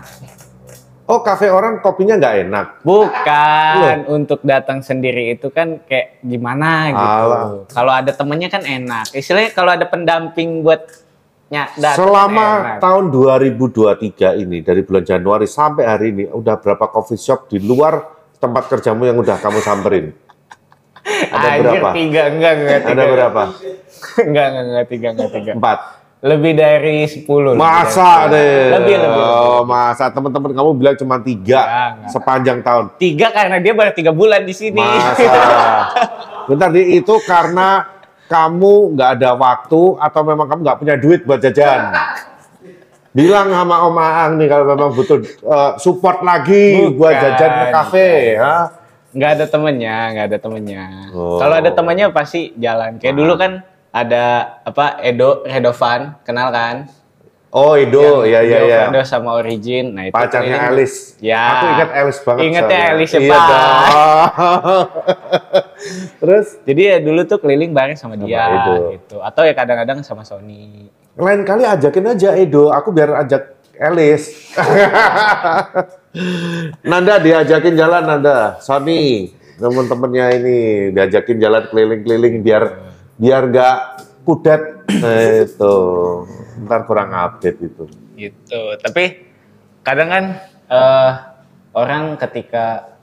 [1.11, 2.67] Oh kafe orang kopinya nggak enak.
[2.87, 7.67] Bukan untuk datang sendiri itu kan kayak gimana gitu.
[7.67, 9.11] Kalau ada temennya kan enak.
[9.11, 10.87] Istilahnya kalau ada pendamping buat
[11.99, 12.79] Selama kan enak.
[12.79, 17.99] tahun 2023 ini dari bulan Januari sampai hari ini udah berapa coffee shop di luar
[18.39, 20.15] tempat kerjamu yang udah kamu samperin?
[21.03, 21.89] Ada Anjir, berapa?
[21.91, 22.93] Tiga enggak enggak tiga.
[22.95, 23.41] Ada berapa?
[24.31, 25.51] enggak enggak enggak tiga enggak tiga.
[25.59, 25.79] Empat.
[26.21, 27.57] Lebih dari sepuluh.
[27.57, 28.69] Masa deh?
[28.71, 28.77] 10.
[28.77, 29.23] Lebih lebih.
[29.25, 32.09] Oh, masa teman-teman kamu bilang cuma tiga Enggak, enggak.
[32.13, 32.85] sepanjang tahun.
[32.95, 34.79] Tiga karena dia baru tiga bulan di sini.
[34.79, 35.33] Masa?
[36.47, 37.99] Bentar, di itu karena
[38.31, 41.91] kamu nggak ada waktu atau memang kamu nggak punya duit buat jajan?
[43.11, 47.65] Bilang sama Om Aang nih kalau memang butuh eh, support lagi buat Bukan, jajan ke
[47.75, 48.71] kafe, ya.
[49.11, 50.83] Nggak ada temennya, nggak ada temennya.
[51.11, 51.35] Oh.
[51.35, 52.95] Kalau ada temennya pasti jalan.
[53.03, 56.87] Kayak dulu kan ada apa Edo Redovan, kenal kan?
[57.51, 58.79] Oh, Edo, ya ya ya.
[58.87, 59.91] Edo sama Origin.
[59.91, 61.19] Nah, itu Pacarnya Alice.
[61.19, 61.43] Ya.
[61.51, 62.41] Aku ingat Alice banget.
[62.47, 62.79] Ingatnya.
[62.95, 63.35] Alice ya, Iya.
[66.23, 68.95] Terus Jadi ya dulu tuh keliling bareng sama Sama dia Edo.
[68.95, 69.15] gitu.
[69.19, 70.87] Atau ya kadang-kadang sama Sony.
[71.11, 74.55] lain kali ajakin aja Edo, aku biar ajak Alice.
[76.87, 79.27] Nanda diajakin jalan Nanda, Sony,
[79.59, 80.57] temen-temennya ini
[80.91, 82.63] diajakin jalan keliling-keliling biar
[83.15, 83.75] biar nggak
[84.23, 84.61] kudet.
[85.01, 85.75] Nah, itu,
[86.67, 87.83] ntar kurang update itu.
[88.15, 88.61] Gitu.
[88.81, 89.03] Tapi
[89.81, 90.23] kadang kan
[90.69, 91.11] eh,
[91.73, 92.97] orang ketika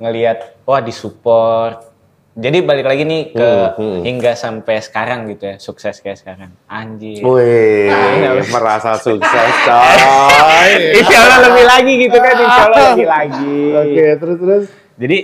[0.00, 1.92] ngelihat wah disupport.
[2.34, 4.00] Jadi balik lagi nih ke Hmm, hmm.
[4.02, 6.50] hingga sampai sekarang gitu ya, sukses kayak sekarang.
[6.66, 7.22] Anjir.
[7.22, 7.94] Wih,
[8.54, 10.74] merasa sukses coy.
[10.98, 13.54] Insya Allah lebih lagi gitu kan, insya Allah lebih lagi.
[13.78, 14.64] Oke, terus terus.
[14.98, 15.18] Jadi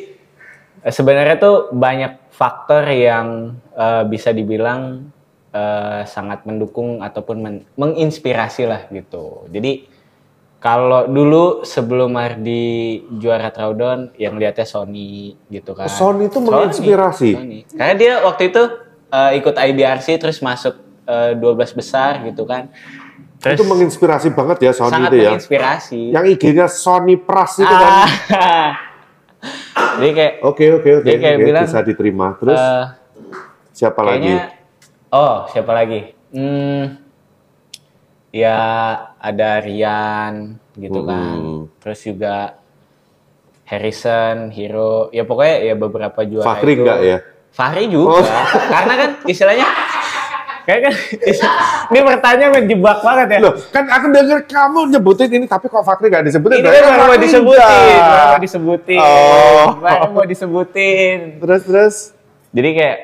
[0.87, 5.11] eh, sebenarnya tuh banyak faktor yang eh, bisa dibilang
[5.51, 9.47] eh, sangat mendukung ataupun men- menginspirasi lah gitu.
[9.51, 9.87] Jadi
[10.61, 15.89] kalau dulu sebelum Ardi juara Traudon yang lihatnya Sony gitu kan.
[15.89, 17.31] Sony itu menginspirasi?
[17.33, 17.59] Sony.
[17.73, 18.63] Karena dia waktu itu
[19.09, 20.77] eh, ikut IBRC terus masuk
[21.09, 22.69] eh, 12 besar gitu kan.
[23.41, 25.31] Terus itu menginspirasi banget ya Sony sangat itu ya.
[25.33, 26.01] menginspirasi.
[26.13, 27.93] Yang IG-nya Sony Pras itu kan.
[28.37, 28.73] Ah.
[29.97, 31.09] Jadi kayak Oke oke oke.
[31.09, 32.27] Dia kayak oke, bilang, bisa diterima.
[32.37, 32.85] Terus eh,
[33.73, 34.60] siapa lagi?
[35.11, 36.83] Oh siapa lagi hmm,
[38.31, 38.59] ya
[39.16, 40.35] ada Rian
[40.75, 41.37] gitu kan
[41.79, 42.57] terus juga
[43.64, 47.18] Harrison Hero ya pokoknya ya beberapa juara Fakri itu enggak ya?
[47.51, 48.25] Fahri juga Oh.
[48.73, 49.66] karena kan istilahnya
[50.61, 50.94] kayak kan
[51.90, 56.07] ini pertanyaan menjebak banget ya Loh, kan aku denger kamu nyebutin ini tapi kok Fakri
[56.09, 56.59] nggak disebutin?
[56.61, 57.99] ini kan baru mau Fakri disebutin enggak.
[57.99, 59.66] baru mau disebutin Oh.
[59.77, 61.96] baru mau disebutin Terus terus.
[62.51, 62.99] jadi kayak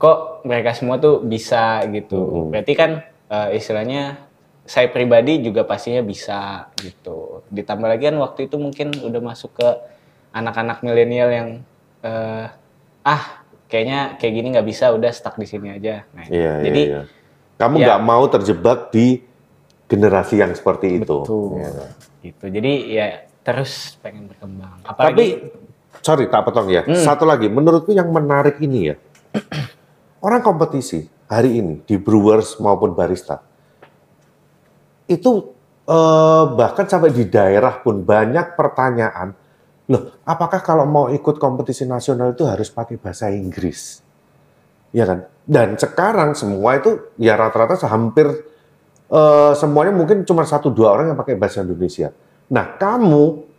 [0.00, 2.90] kok mereka semua tuh bisa gitu berarti kan
[3.28, 4.16] eh, istilahnya
[4.64, 9.68] saya pribadi juga pastinya bisa gitu ditambah lagi kan waktu itu mungkin udah masuk ke
[10.32, 11.48] anak-anak milenial yang
[12.00, 12.46] eh,
[13.04, 13.22] ah
[13.68, 17.18] kayaknya kayak gini nggak bisa udah stuck di sini aja nah, Iya jadi iya, iya.
[17.60, 17.84] Kamu ya.
[17.92, 19.20] nggak mau terjebak di
[19.84, 21.28] generasi yang seperti itu.
[21.28, 21.86] betul Iya.
[22.24, 23.06] gitu jadi ya
[23.44, 25.26] terus pengen berkembang Tapi apalagi
[26.00, 26.82] sorry tak potong ya.
[26.84, 26.96] Hmm.
[26.96, 28.96] Satu lagi, menurutku yang menarik ini ya.
[30.20, 33.40] Orang kompetisi hari ini di Brewers maupun barista
[35.10, 35.32] itu
[35.90, 39.34] eh, bahkan sampai di daerah pun banyak pertanyaan.
[39.90, 43.98] Loh, apakah kalau mau ikut kompetisi nasional itu harus pakai bahasa Inggris?
[44.94, 45.26] Ya kan?
[45.42, 48.30] Dan sekarang semua itu ya rata-rata hampir
[49.10, 52.14] eh, semuanya mungkin cuma satu dua orang yang pakai bahasa Indonesia.
[52.54, 53.50] Nah, kamu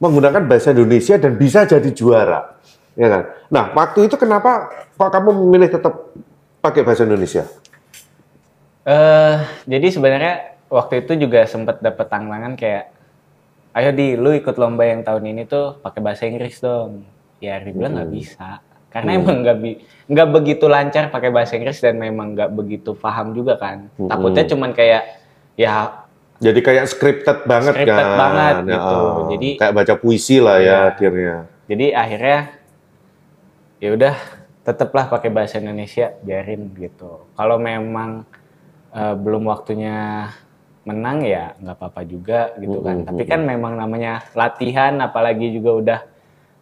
[0.00, 2.56] menggunakan bahasa Indonesia dan bisa jadi juara,
[2.94, 3.22] ya kan?
[3.48, 6.10] Nah, waktu itu kenapa kok kamu memilih tetap
[6.58, 7.44] pakai bahasa Indonesia?
[8.82, 9.34] Eh,
[9.66, 10.34] jadi sebenarnya
[10.66, 12.84] waktu itu juga sempat dapat tantangan kayak
[13.70, 17.04] ayo di lu ikut lomba yang tahun ini tuh pakai bahasa Inggris dong.
[17.38, 18.16] Ya Ardi bilang nggak Hmm.
[18.16, 18.48] bisa.
[18.90, 23.30] Karena emang nggak bi- nggak begitu lancar pakai bahasa Inggris dan memang nggak begitu paham
[23.30, 23.86] juga kan.
[23.94, 24.08] Hmm.
[24.08, 25.02] Takutnya cuman kayak
[25.54, 26.00] ya
[26.40, 28.16] Jadi kayak scripted banget Scripted kan.
[28.16, 28.96] banget Ya, gitu.
[28.96, 29.28] oh.
[29.28, 30.76] Jadi- kayak baca puisi lah ya Iya.
[30.88, 31.34] akhirnya.
[31.68, 32.38] jadi akhirnya
[33.80, 34.14] ya udah
[34.60, 37.24] tetaplah pakai bahasa Indonesia biarin gitu.
[37.34, 38.28] Kalau memang
[38.92, 40.28] eh, belum waktunya
[40.84, 43.02] menang ya nggak apa-apa juga gitu kan.
[43.04, 46.00] Mm-mm, Tapi kan memang namanya latihan apalagi juga udah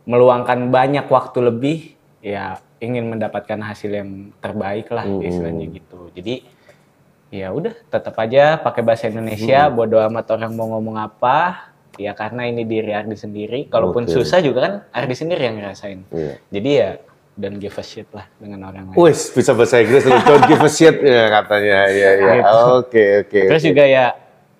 [0.08, 1.78] meluangkan banyak waktu lebih
[2.22, 6.10] ya ingin mendapatkan hasil yang terbaik lah istilahnya gitu.
[6.14, 6.46] Jadi
[7.28, 11.68] ya udah tetap aja pakai bahasa Indonesia bodo amat orang mau ngomong apa
[12.00, 14.16] ya karena ini diri Ardi sendiri kalaupun Oke.
[14.16, 16.34] susah juga kan Ardi sendiri yang ngerasain Iya.
[16.48, 16.90] jadi ya
[17.38, 20.58] don't give a shit lah dengan orang lain Wis bisa bahasa Inggris lu don't give
[20.58, 21.78] a shit ya katanya.
[21.86, 22.32] Iya iya.
[22.42, 22.58] Gitu.
[22.82, 23.40] Oke oke.
[23.46, 24.04] terus juga ya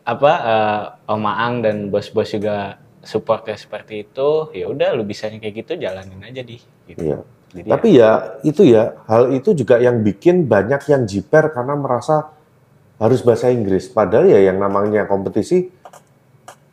[0.06, 5.66] apa eh, Om Aang dan bos-bos juga supportnya seperti itu ya udah lu bisanya kayak
[5.66, 7.02] gitu jalanin aja di gitu.
[7.02, 7.18] Iya.
[7.48, 8.10] Jadi Tapi ya
[8.44, 12.30] itu ya hal itu juga yang bikin banyak yang jiper karena merasa
[13.00, 13.88] harus bahasa Inggris.
[13.88, 15.72] Padahal ya yang namanya kompetisi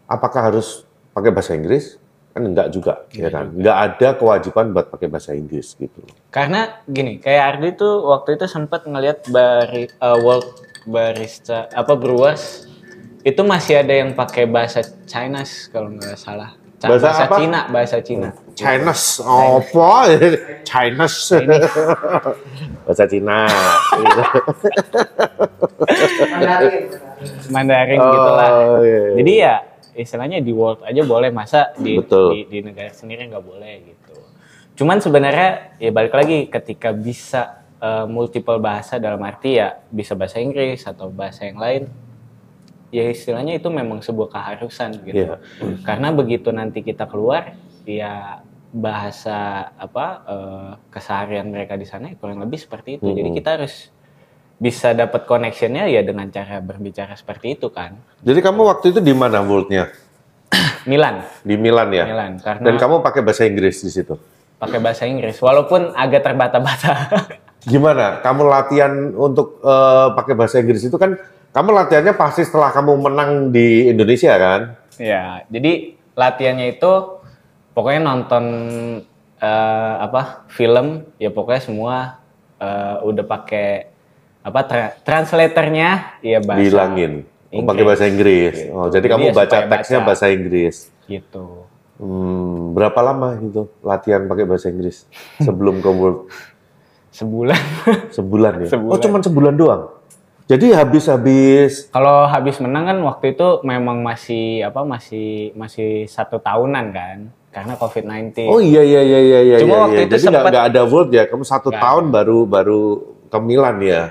[0.05, 0.83] apakah harus
[1.15, 1.95] pakai bahasa Inggris?
[2.35, 3.45] Kan enggak juga, ya Enggak kan?
[3.55, 6.03] Enggak ada kewajiban buat pakai bahasa Inggris gitu.
[6.27, 10.51] Karena gini, kayak Ardi tuh waktu itu sempat ngelihat bari, uh, World
[10.83, 12.67] Barista apa Brewers
[13.23, 16.59] itu masih ada yang pakai bahasa Chinese kalau nggak salah.
[16.75, 17.39] Ca- Bahasa apa?
[17.39, 18.29] Cina, bahasa Cina.
[18.51, 19.89] Chinese apa?
[20.67, 21.31] Chinese.
[22.85, 23.47] bahasa Cina.
[26.35, 26.83] Mandarin.
[27.55, 28.49] Mandarin Oh, gitu lah.
[28.83, 29.15] iya, iya.
[29.15, 29.55] Jadi ya
[29.95, 32.35] istilahnya di world aja boleh masa di Betul.
[32.35, 34.15] di, di negara sendiri nggak boleh gitu.
[34.75, 40.43] Cuman sebenarnya ya balik lagi ketika bisa uh, multiple bahasa dalam arti ya bisa bahasa
[40.43, 41.87] Inggris atau bahasa yang lain
[42.91, 45.35] ya istilahnya itu memang sebuah keharusan gitu.
[45.35, 45.39] Iya.
[45.83, 47.55] Karena begitu nanti kita keluar
[47.87, 48.43] ya
[48.75, 53.07] bahasa apa eh, keseharian mereka di sana ya kurang lebih seperti itu.
[53.07, 53.39] Jadi Mm-mm.
[53.39, 53.94] kita harus
[54.55, 57.99] bisa dapat connectionnya ya dengan cara berbicara seperti itu kan.
[58.23, 59.91] Jadi kamu waktu itu di mana World-nya?
[60.89, 62.05] Milan, Di Milan ya?
[62.07, 64.15] Milan karena Dan kamu pakai bahasa Inggris di situ?
[64.55, 66.93] pakai bahasa Inggris walaupun agak terbata-bata.
[67.71, 68.23] Gimana?
[68.23, 71.19] Kamu latihan untuk eh, pakai bahasa Inggris itu kan
[71.51, 74.61] kamu latihannya pasti setelah kamu menang di Indonesia kan?
[74.95, 76.91] ya, jadi latihannya itu
[77.75, 78.43] pokoknya nonton
[79.43, 81.95] eh, apa film ya pokoknya semua
[82.55, 83.91] eh, udah pakai
[84.45, 85.89] apa tra- translatornya
[86.21, 87.13] ya bahasa Bilangin.
[87.47, 87.65] Oh, Inggris.
[87.65, 88.55] pakai bahasa Inggris.
[88.55, 88.71] Gitu.
[88.71, 90.07] Oh, jadi, Jadi kamu baca teksnya baca.
[90.07, 90.75] bahasa Inggris.
[91.05, 91.45] gitu.
[91.95, 95.07] Hmm, berapa lama itu latihan pakai bahasa Inggris
[95.39, 96.27] sebelum ke World?
[97.17, 97.61] Sebulan.
[98.11, 98.67] Sebulan ya?
[98.69, 98.91] Sebulan.
[98.91, 99.83] Oh, cuman sebulan doang?
[100.45, 106.85] Jadi habis-habis Kalau habis menang kan waktu itu memang masih apa masih masih satu tahunan
[106.91, 107.17] kan
[107.49, 108.45] karena COVID-19.
[108.45, 109.57] Oh iya iya iya iya iya.
[109.57, 110.05] Cuma iya, waktu iya.
[110.05, 111.23] itu Jadi sempat- nggak ada World ya?
[111.25, 112.81] Kamu satu Nggak tahun baru baru
[113.25, 114.03] ke Milan ya?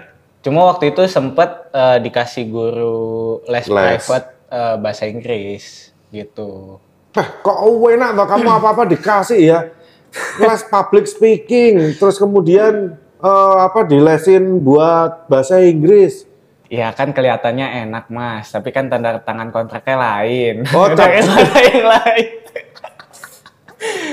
[0.44, 4.04] Cuma waktu itu sempet eh, dikasih guru les, Les.
[4.04, 6.76] private eh, bahasa Inggris gitu.
[7.16, 9.60] Eh, kok enak toh kamu apa-apa dikasih ya?
[10.38, 12.92] Les public speaking, terus kemudian
[13.24, 16.28] eh, apa dilesin buat bahasa Inggris.
[16.68, 20.64] Ya kan kelihatannya enak mas, tapi kan tanda tangan kontraknya lain.
[20.76, 22.44] Oh, mana yang lain.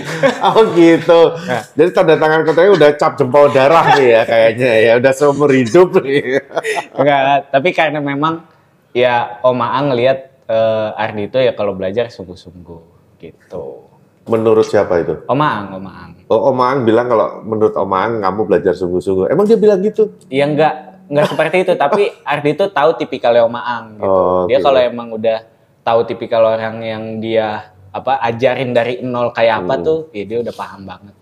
[0.47, 1.19] Oh gitu.
[1.35, 1.63] Nah.
[1.73, 6.01] Jadi tanda tangan katanya udah cap jempol darah nih ya kayaknya ya, udah seumur hidup
[6.01, 6.41] nih.
[6.97, 8.45] Enggak, tapi karena memang
[8.91, 12.81] ya Om Aang ngelihat eh, Ardi itu ya kalau belajar sungguh-sungguh
[13.21, 13.87] gitu.
[14.29, 15.17] Menurut siapa itu?
[15.25, 16.11] Om Aang, Om Aang.
[16.29, 19.33] Oh, Om Aang bilang kalau menurut Om Aang kamu belajar sungguh-sungguh.
[19.33, 20.13] Emang dia bilang gitu?
[20.29, 24.05] Ya enggak, enggak seperti itu, tapi Ardi itu tahu tipikalnya Om Aang gitu.
[24.05, 29.62] Oh, dia kalau emang udah tahu tipikal orang yang dia apa ajarin dari nol kayak
[29.62, 29.84] apa Hmm.
[29.84, 31.15] tuh, ya dia udah paham banget.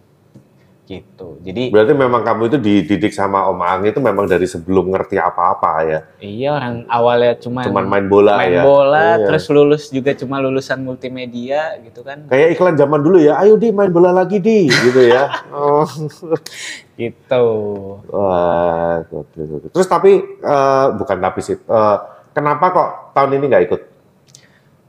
[0.85, 1.37] Gitu.
[1.45, 5.85] Jadi Berarti memang kamu itu dididik sama Om Aang itu memang dari sebelum ngerti apa-apa
[5.85, 5.99] ya.
[6.17, 8.65] iya orang awalnya cuman Cuman main bola main ya.
[8.65, 9.29] bola, Iya.
[9.29, 12.25] terus lulus juga cuma lulusan multimedia gitu kan.
[12.25, 15.29] Kayak iklan zaman dulu ya, ayo di main bola lagi di, gitu ya.
[15.53, 15.85] Oh.
[16.97, 17.45] Gitu.
[18.09, 19.05] Wah.
[19.69, 21.97] Terus tapi eh, bukan tapi sih, eh,
[22.31, 23.81] kenapa kok tahun ini nggak ikut?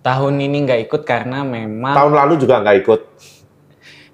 [0.00, 3.00] Tahun ini nggak ikut karena memang Tahun lalu juga nggak ikut,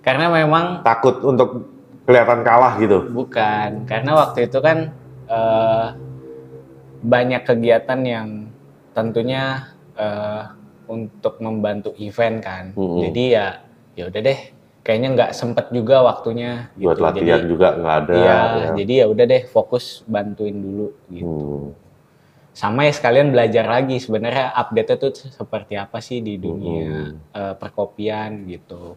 [0.02, 1.70] karena memang takut untuk
[2.06, 3.06] kelihatan kalah gitu.
[3.10, 4.94] bukan karena waktu itu kan
[5.26, 5.86] eh,
[7.06, 8.28] banyak kegiatan yang
[8.94, 10.42] tentunya eh,
[10.90, 12.64] untuk membantu event kan.
[12.74, 13.06] Mm-mm.
[13.06, 13.62] Jadi ya
[13.94, 14.40] ya udah deh,
[14.82, 16.70] kayaknya nggak sempet juga waktunya.
[16.78, 17.04] Buat gitu.
[17.06, 18.12] latihan Jadi, juga nggak ada.
[18.14, 18.66] Iya, ya.
[18.78, 21.26] jadi ya udah deh fokus bantuin dulu gitu.
[21.26, 21.85] Hmm.
[22.56, 28.48] Sama ya sekalian belajar lagi sebenarnya update itu seperti apa sih di dunia eh, perkopian
[28.48, 28.96] gitu.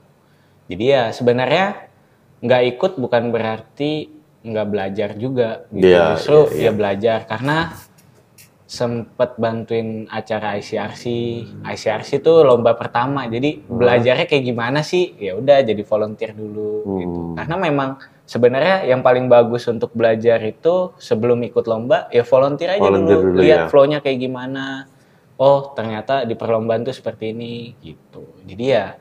[0.72, 1.92] Jadi ya sebenarnya
[2.40, 4.08] nggak ikut bukan berarti
[4.48, 5.92] nggak belajar juga gitu.
[5.92, 6.64] Iya, Justru iya, iya.
[6.64, 7.58] ya belajar karena
[8.64, 11.04] sempet bantuin acara ICRC.
[11.60, 13.28] ICRC itu lomba pertama.
[13.28, 15.20] Jadi belajarnya kayak gimana sih?
[15.20, 17.20] Ya udah jadi volunteer dulu gitu.
[17.20, 17.36] Hmm.
[17.36, 17.90] Karena memang
[18.30, 23.30] sebenarnya yang paling bagus untuk belajar itu sebelum ikut lomba ya volunteer aja Volunteer dulu,
[23.34, 23.68] dulu, lihat ya.
[23.74, 24.86] flow-nya kayak gimana.
[25.40, 28.38] Oh, ternyata di perlombaan tuh seperti ini gitu.
[28.46, 28.94] Jadi ya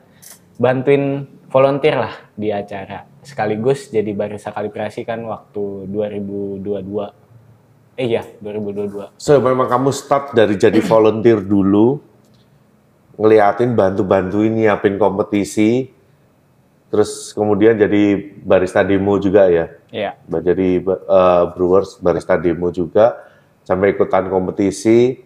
[0.57, 3.05] bantuin volunteer lah di acara.
[3.21, 7.99] Sekaligus jadi barista kalibrasi kan waktu 2022.
[7.99, 9.19] Eh iya, 2022.
[9.19, 11.99] So memang kamu start dari jadi volunteer dulu,
[13.19, 15.91] ngeliatin bantu-bantuin nyiapin kompetisi,
[16.89, 18.01] terus kemudian jadi
[18.41, 20.11] barista demo juga ya, Iya.
[20.41, 23.13] jadi eh, brewers barista demo juga,
[23.61, 25.21] sampai ikutan kompetisi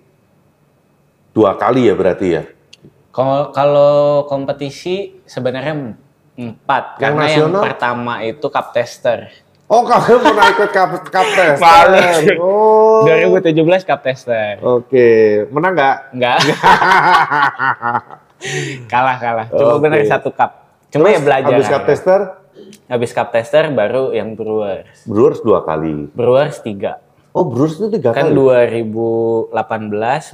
[1.32, 2.43] dua kali ya berarti ya.
[3.09, 3.93] Kalau kalau
[4.26, 5.95] kompetisi sebenarnya
[6.34, 7.61] empat Yang karena yang nasional?
[7.61, 9.20] pertama itu cup tester.
[9.70, 11.59] Oh kamu pernah ikut cup, cup test?
[11.61, 12.38] Balik.
[12.38, 13.05] Oh.
[13.05, 14.57] 2017 cup tester.
[14.61, 15.07] Oke,
[15.49, 15.97] menang nggak?
[16.14, 16.38] Enggak.
[18.91, 19.45] kalah kalah.
[19.49, 19.82] Cuma Oke.
[19.88, 20.62] benar satu cup.
[20.94, 21.50] Cuma ya belajar.
[21.58, 22.20] Habis cup tester,
[22.86, 25.10] Habis cup tester baru yang Brewers.
[25.10, 26.06] Brewers dua kali.
[26.14, 27.02] Brewers tiga.
[27.34, 28.38] Oh Brewers itu tiga Kan kali?
[28.70, 29.50] 2018,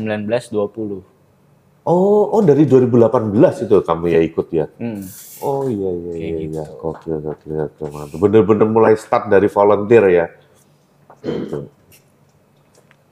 [0.03, 0.99] 19, 20.
[1.87, 4.67] Oh, oh dari 2018 itu kamu ya ikut ya?
[4.75, 4.99] Hmm.
[5.39, 6.51] Oh iya iya Kayak iya gitu.
[6.59, 6.63] iya.
[6.75, 8.17] Gokil gokil gokil mantap.
[8.19, 10.25] Bener-bener mulai start dari volunteer ya.
[11.23, 11.71] Gitu.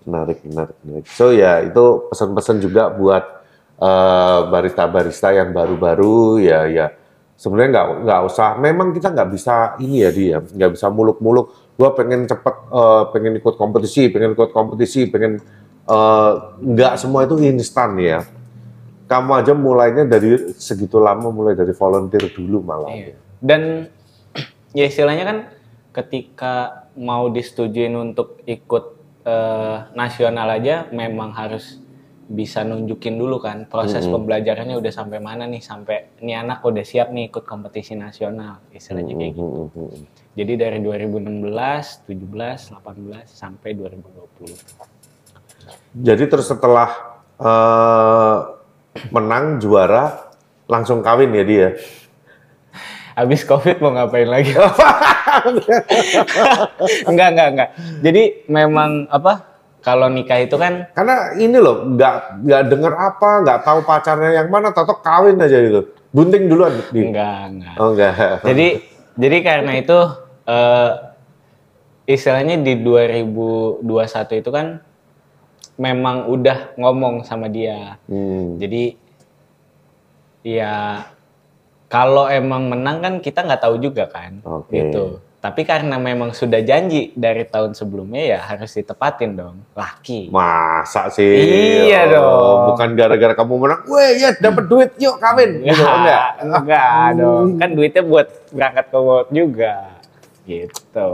[0.04, 1.08] Menarik menarik menarik.
[1.08, 3.24] So ya itu pesan-pesan juga buat
[3.80, 6.88] eh, barista-barista yang baru-baru ya ya.
[7.38, 8.58] Sebenarnya nggak nggak usah.
[8.58, 11.78] Memang kita nggak bisa ini ya dia nggak bisa muluk-muluk.
[11.78, 15.38] Gua pengen cepet eh, pengen ikut kompetisi, pengen ikut kompetisi, pengen
[15.86, 16.32] eh,
[16.66, 18.26] nggak semua itu instan ya
[19.08, 22.92] kamu aja mulainya dari segitu lama mulai dari volunteer dulu malah.
[22.92, 23.16] Iya.
[23.40, 23.88] Dan
[24.78, 25.38] ya istilahnya kan
[25.96, 28.86] ketika mau disetujuin untuk ikut
[29.24, 31.80] eh, nasional aja memang harus
[32.28, 37.08] bisa nunjukin dulu kan proses pembelajarannya udah sampai mana nih sampai ini anak udah siap
[37.16, 39.72] nih ikut kompetisi nasional istilahnya kayak gitu.
[39.72, 40.04] Hmm,
[40.36, 46.04] Jadi dari 2016, 17, 18 sampai 2020.
[46.04, 48.38] Jadi terus setelah eh,
[49.16, 50.36] menang juara
[50.68, 51.80] langsung kawin ya dia.
[53.18, 54.54] Habis Covid mau ngapain lagi?
[57.10, 57.70] enggak, enggak, enggak.
[58.06, 59.57] Jadi memang apa?
[59.88, 64.52] Kalau nikah itu kan Karena ini loh nggak nggak dengar apa, nggak tahu pacarnya yang
[64.52, 65.96] mana, tahu kawin aja gitu.
[66.12, 66.76] Bunting duluan.
[66.92, 67.08] Di.
[67.08, 67.76] enggak, enggak.
[67.80, 68.44] Oh enggak.
[68.44, 68.68] Jadi
[69.16, 69.98] jadi karena itu
[70.44, 70.92] eh,
[72.04, 74.84] istilahnya di 2021 itu kan
[75.80, 77.96] memang udah ngomong sama dia.
[78.12, 78.60] Hmm.
[78.60, 78.98] Jadi
[80.44, 81.08] ya
[81.88, 84.76] kalau emang menang kan kita nggak tahu juga kan, Oke.
[84.76, 85.24] gitu.
[85.48, 90.28] Tapi karena memang sudah janji dari tahun sebelumnya ya harus ditepatin dong, laki.
[90.28, 91.88] Masa sih?
[91.88, 92.76] Iya dong.
[92.76, 95.64] Bukan gara-gara kamu menang, weh ya dapat duit, yuk kawin.
[95.64, 96.28] Gitu, enggak.
[96.43, 97.56] enggak dong.
[97.56, 99.74] Kan duitnya buat berangkat ke world juga,
[100.43, 101.12] gitu.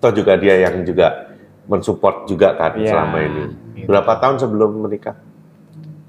[0.00, 1.28] Toh juga dia yang juga
[1.68, 3.44] mensupport juga kan Iya, selama ini.
[3.76, 3.92] gitu.
[3.92, 5.20] Berapa tahun sebelum menikah?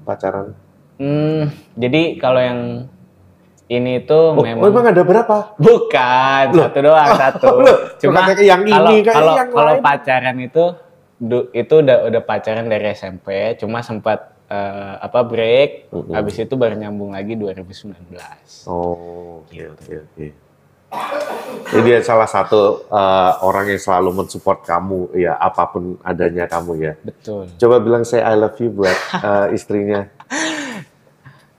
[0.08, 0.56] Pacaran?
[0.96, 2.60] Hmm, jadi kalau yang
[3.70, 5.36] ini tuh Oh, memang oh, emang ada berapa?
[5.54, 7.46] bukan satu doang satu.
[7.56, 9.80] Loh, Cuma yang ini, kalau yang kalau lain.
[9.80, 10.64] pacaran itu
[11.16, 16.10] du- itu udah udah pacaran dari SMP, cuma sempat eh, apa break, Mm-mm.
[16.10, 17.94] habis itu baru nyambung lagi 2019.
[18.66, 20.26] Oh, oke oke oke.
[21.70, 26.72] Jadi dia salah satu eh, orang yang selalu mensupport kamu, ya apa pun adanya kamu
[26.80, 26.92] ya.
[26.98, 27.46] Betul.
[27.54, 30.10] Coba bilang saya I love you buat eh, istrinya.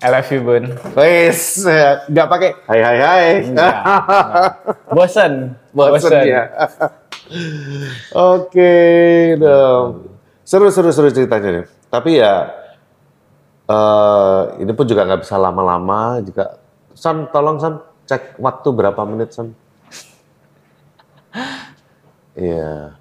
[0.02, 0.66] I love you, Bun.
[0.97, 3.26] Wes, eh, nggak pakai hai hai hai.
[3.45, 4.52] Enggak, enggak.
[4.89, 5.34] Bosen.
[5.78, 6.43] Bosen ya.
[8.18, 8.74] Oke
[9.38, 10.10] dong.
[10.41, 11.66] Seru seru seru ceritanya nih.
[11.93, 12.49] Tapi ya
[13.70, 16.58] eh ini pun juga nggak bisa lama-lama juga.
[16.97, 17.80] San, tolong San
[18.10, 19.54] cek waktu berapa menit San?
[22.34, 22.97] Iya.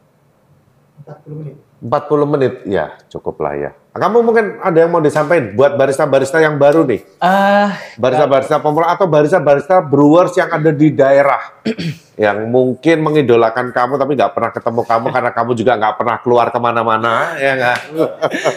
[1.09, 1.57] 40 menit.
[1.80, 3.72] 40 menit, ya cukup lah ya.
[3.91, 9.11] Kamu mungkin ada yang mau disampaikan buat barista-barista yang baru nih, Ah, barista-barista pemula atau
[9.11, 11.59] barista-barista brewers yang ada di daerah,
[12.14, 16.47] yang mungkin mengidolakan kamu tapi nggak pernah ketemu kamu karena kamu juga nggak pernah keluar
[16.55, 17.78] ke mana-mana, ya nggak?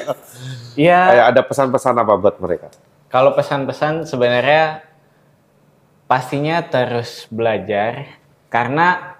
[0.86, 2.70] ya Kayak ada pesan-pesan apa buat mereka?
[3.10, 4.86] Kalau pesan-pesan sebenarnya
[6.06, 8.22] pastinya terus belajar
[8.54, 9.18] karena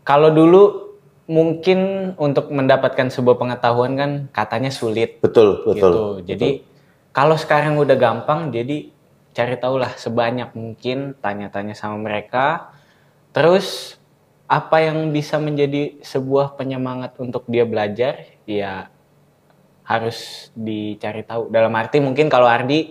[0.00, 0.89] kalau dulu
[1.30, 5.78] mungkin untuk mendapatkan sebuah pengetahuan kan katanya sulit Betul, betul.
[5.78, 6.02] gitu.
[6.26, 6.50] Jadi
[7.14, 8.90] kalau sekarang udah gampang, jadi
[9.30, 12.74] cari tahulah sebanyak mungkin, tanya-tanya sama mereka.
[13.30, 13.94] Terus
[14.50, 18.90] apa yang bisa menjadi sebuah penyemangat untuk dia belajar, ya
[19.86, 21.46] harus dicari tahu.
[21.50, 22.90] Dalam arti mungkin kalau Ardi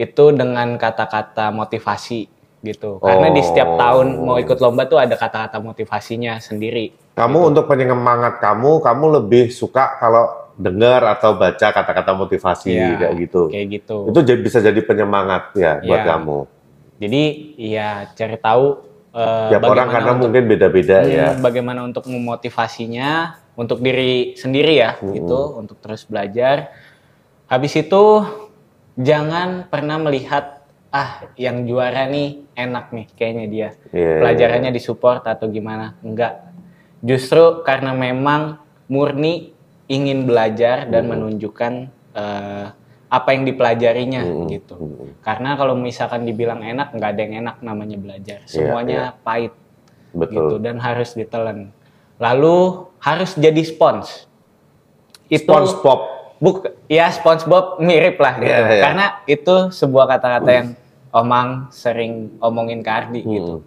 [0.00, 2.28] itu dengan kata-kata motivasi
[2.60, 2.98] gitu.
[2.98, 3.78] Karena di setiap Oh.
[3.78, 6.90] tahun mau ikut lomba tuh ada kata-kata motivasinya sendiri.
[7.14, 13.14] Kamu untuk penyemangat kamu, kamu lebih suka kalau dengar atau baca kata-kata motivasi Iya, kayak
[13.22, 13.42] gitu.
[13.46, 13.98] Kayak gitu.
[14.10, 16.08] Itu jadi bisa jadi penyemangat ya buat Iya.
[16.14, 16.38] kamu.
[16.98, 17.22] Jadi
[17.56, 18.66] ya cari tahu
[19.08, 21.26] eh, Tiap orang karena untuk- mungkin beda-beda Hmm, ya.
[21.40, 25.10] Bagaimana untuk memotivasinya untuk diri sendiri ya, Hmm.
[25.10, 26.70] gitu, untuk terus belajar.
[27.48, 28.22] Habis itu
[28.94, 30.57] jangan pernah melihat
[30.88, 33.68] ah yang juara nih enak nih kayaknya dia.
[33.92, 34.24] Iya.
[34.24, 35.94] Pelajarannya disupport atau gimana?
[36.00, 36.48] Enggak.
[37.04, 38.58] Justru karena memang
[38.88, 39.52] murni
[39.86, 41.12] ingin belajar dan Hmm.
[41.16, 41.72] menunjukkan
[42.18, 42.66] eh,
[43.08, 44.48] apa yang dipelajarinya Hmm.
[44.50, 44.74] gitu.
[44.74, 45.14] Hmm.
[45.22, 48.38] Karena kalau misalkan dibilang enak, nggak ada yang enak namanya belajar.
[48.42, 49.54] Iya, Semuanya pahit
[50.10, 50.60] gitu Betul.
[50.64, 51.70] dan harus ditelan.
[52.18, 54.26] Lalu harus jadi spons.
[55.30, 56.17] Itu SpongeBob.
[56.38, 58.46] Buk ya SpongeBob mirip lah gitu.
[58.48, 58.82] Iya, iya.
[58.82, 60.68] Karena itu sebuah kata-kata yang
[61.08, 63.58] Omang sering omongin ke Ardi gitu.
[63.58, 63.66] Hmm.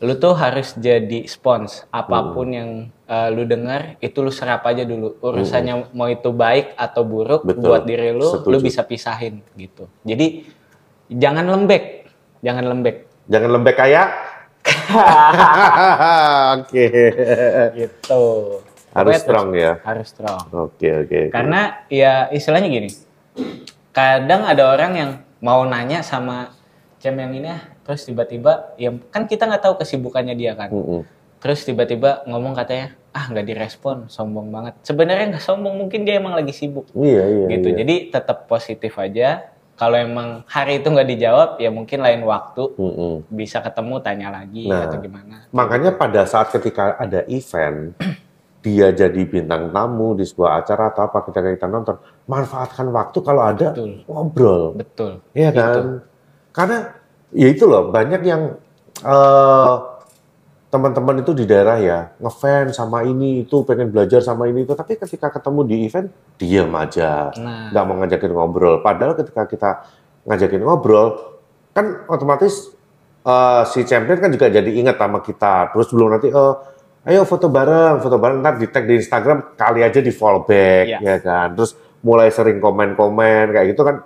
[0.00, 1.84] Lu tuh harus jadi spons.
[1.90, 2.56] Apa pun Hmm.
[2.56, 2.70] yang
[3.04, 5.12] uh, lu dengar itu lu serap aja dulu.
[5.20, 7.50] Urusannya mau itu baik atau buruk Hmm.
[7.52, 7.64] Betul.
[7.64, 8.64] buat diri lu, lu Setuju.
[8.64, 9.86] bisa pisahin gitu.
[10.02, 10.48] Jadi
[11.06, 12.08] jangan lembek,
[12.40, 12.96] jangan lembek.
[13.28, 14.08] Jangan lembek kayak.
[16.58, 16.86] Oke.
[17.76, 18.24] gitu.
[18.94, 19.72] Harus strong ya.
[19.82, 20.42] Harus strong.
[20.48, 21.18] Oke oke.
[21.28, 21.34] oke.
[21.34, 22.90] Karena ya istilahnya gini.
[23.90, 26.54] Kadang ada orang yang mau nanya sama
[26.98, 30.72] cem yang ini ah, terus tiba-tiba ya kan kita nggak tahu kesibukannya dia kan.
[30.72, 31.02] Mm-mm.
[31.38, 34.80] Terus tiba-tiba ngomong katanya, ah nggak direspon, sombong banget.
[34.80, 37.46] Sebenarnya nggak sombong, mungkin dia emang lagi sibuk Iya iya.
[37.52, 37.68] gitu.
[37.68, 37.76] iya.
[37.84, 39.52] Jadi tetap positif aja.
[39.76, 43.28] Kalau emang hari itu nggak dijawab, ya mungkin lain waktu Mm-mm.
[43.28, 44.88] bisa ketemu tanya lagi Nah.
[44.88, 45.44] atau gimana.
[45.52, 47.92] Makanya pada saat ketika ada event,
[48.64, 53.44] dia jadi bintang tamu di sebuah acara atau apa ketika kita nonton, manfaatkan waktu kalau
[53.44, 54.00] ada Betul.
[54.08, 55.12] ngobrol, Betul.
[55.36, 55.60] Iya Gitu.
[55.60, 55.84] kan?
[56.50, 56.78] Karena
[57.28, 58.56] ya itu loh banyak yang
[59.04, 59.74] eh,
[60.72, 64.96] teman-teman itu di daerah ya ngefans sama ini itu pengen belajar sama ini itu, tapi
[64.96, 68.80] ketika ketemu di event diam aja, Nah, nggak mau ngajakin ngobrol.
[68.80, 69.70] Padahal ketika kita
[70.24, 71.36] ngajakin ngobrol,
[71.70, 72.72] kan otomatis
[73.22, 75.68] eh, si champion kan juga jadi ingat sama kita.
[75.70, 76.54] Terus belum nanti, eh,
[77.04, 80.84] ayo foto bareng, foto bareng ntar di tag di Instagram kali aja di follow back,
[80.88, 80.98] Iya.
[81.00, 81.48] ya kan.
[81.52, 83.96] Terus mulai sering komen-komen kayak gitu kan,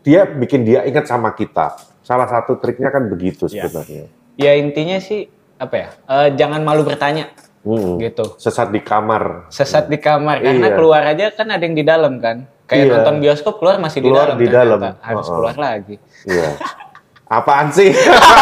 [0.00, 1.78] dia bikin dia ingat sama kita.
[2.02, 4.10] Salah satu triknya kan begitu sebenarnya.
[4.34, 5.88] ya intinya sih apa ya?
[6.06, 7.26] eh, jangan malu bertanya
[7.58, 7.98] Mm.
[8.00, 8.38] gitu.
[8.38, 9.50] Sesat di kamar.
[9.50, 10.76] Sesat di kamar karena Iya.
[10.78, 12.46] keluar aja kan ada yang di dalam kan.
[12.64, 12.92] Kayak Iya.
[12.94, 14.78] nonton bioskop keluar masih Keluar di dalam.
[14.78, 14.94] di dalam.
[15.02, 15.34] Harus oh.
[15.36, 15.96] keluar lagi.
[16.24, 16.48] Iya.
[17.28, 17.92] Apaan sih?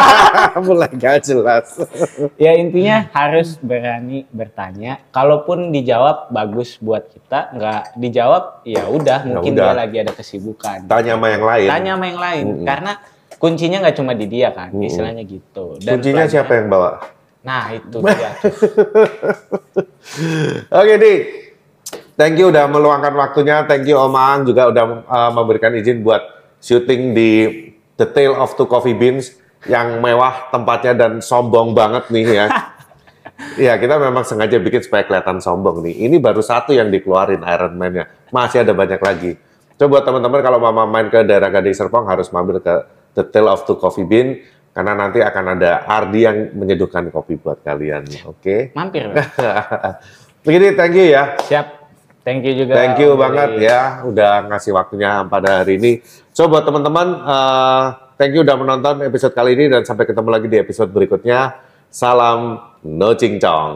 [0.67, 1.67] Mulai gak jelas.
[2.43, 5.03] Ya intinya harus berani bertanya.
[5.11, 9.65] Kalaupun dijawab bagus buat kita, nggak dijawab ya udah mungkin udah.
[9.67, 10.87] dia lagi ada kesibukan.
[10.87, 11.69] Tanya sama yang lain.
[11.69, 12.67] Tanya sama yang lain Mm-mm.
[12.69, 12.93] karena
[13.37, 14.87] kuncinya nggak cuma di dia kan, Mm-mm.
[14.87, 15.81] istilahnya gitu.
[15.81, 16.91] Kuncinya pelajaran- siapa yang bawa?
[17.43, 18.31] Nah itu dia.
[20.71, 21.15] Oke, Di.
[22.17, 23.67] Thank you udah meluangkan waktunya.
[23.69, 26.25] Thank you Om Ang juga udah uh, memberikan izin buat
[26.61, 27.31] syuting di
[27.97, 29.33] The Tale of Two Coffee Beans
[29.67, 32.47] yang mewah tempatnya dan sombong banget nih ya.
[33.37, 36.09] Iya, kita memang sengaja bikin supaya kelihatan sombong nih.
[36.09, 38.09] Ini baru satu yang dikeluarin Iron Man-nya.
[38.33, 39.37] Masih ada banyak lagi.
[39.77, 42.75] Coba teman-teman kalau mau main ke daerah Gading Serpong harus mampir ke
[43.13, 44.41] The Tale of Two Coffee Bean
[44.73, 48.09] karena nanti akan ada Ardi yang menyeduhkan kopi buat kalian.
[48.25, 48.73] Oke.
[48.73, 49.13] Mampir.
[49.13, 49.25] Bang.
[50.49, 51.37] Begini, thank you ya.
[51.37, 51.67] Siap.
[52.25, 52.73] Thank you juga.
[52.75, 55.93] Thank you banget ya udah ngasih waktunya pada hari ini.
[56.37, 57.85] So buat teman-teman, eh,
[58.21, 61.65] thank you udah menonton episode kali ini dan sampai ketemu lagi di episode berikutnya.
[61.89, 63.73] Salam no cincong.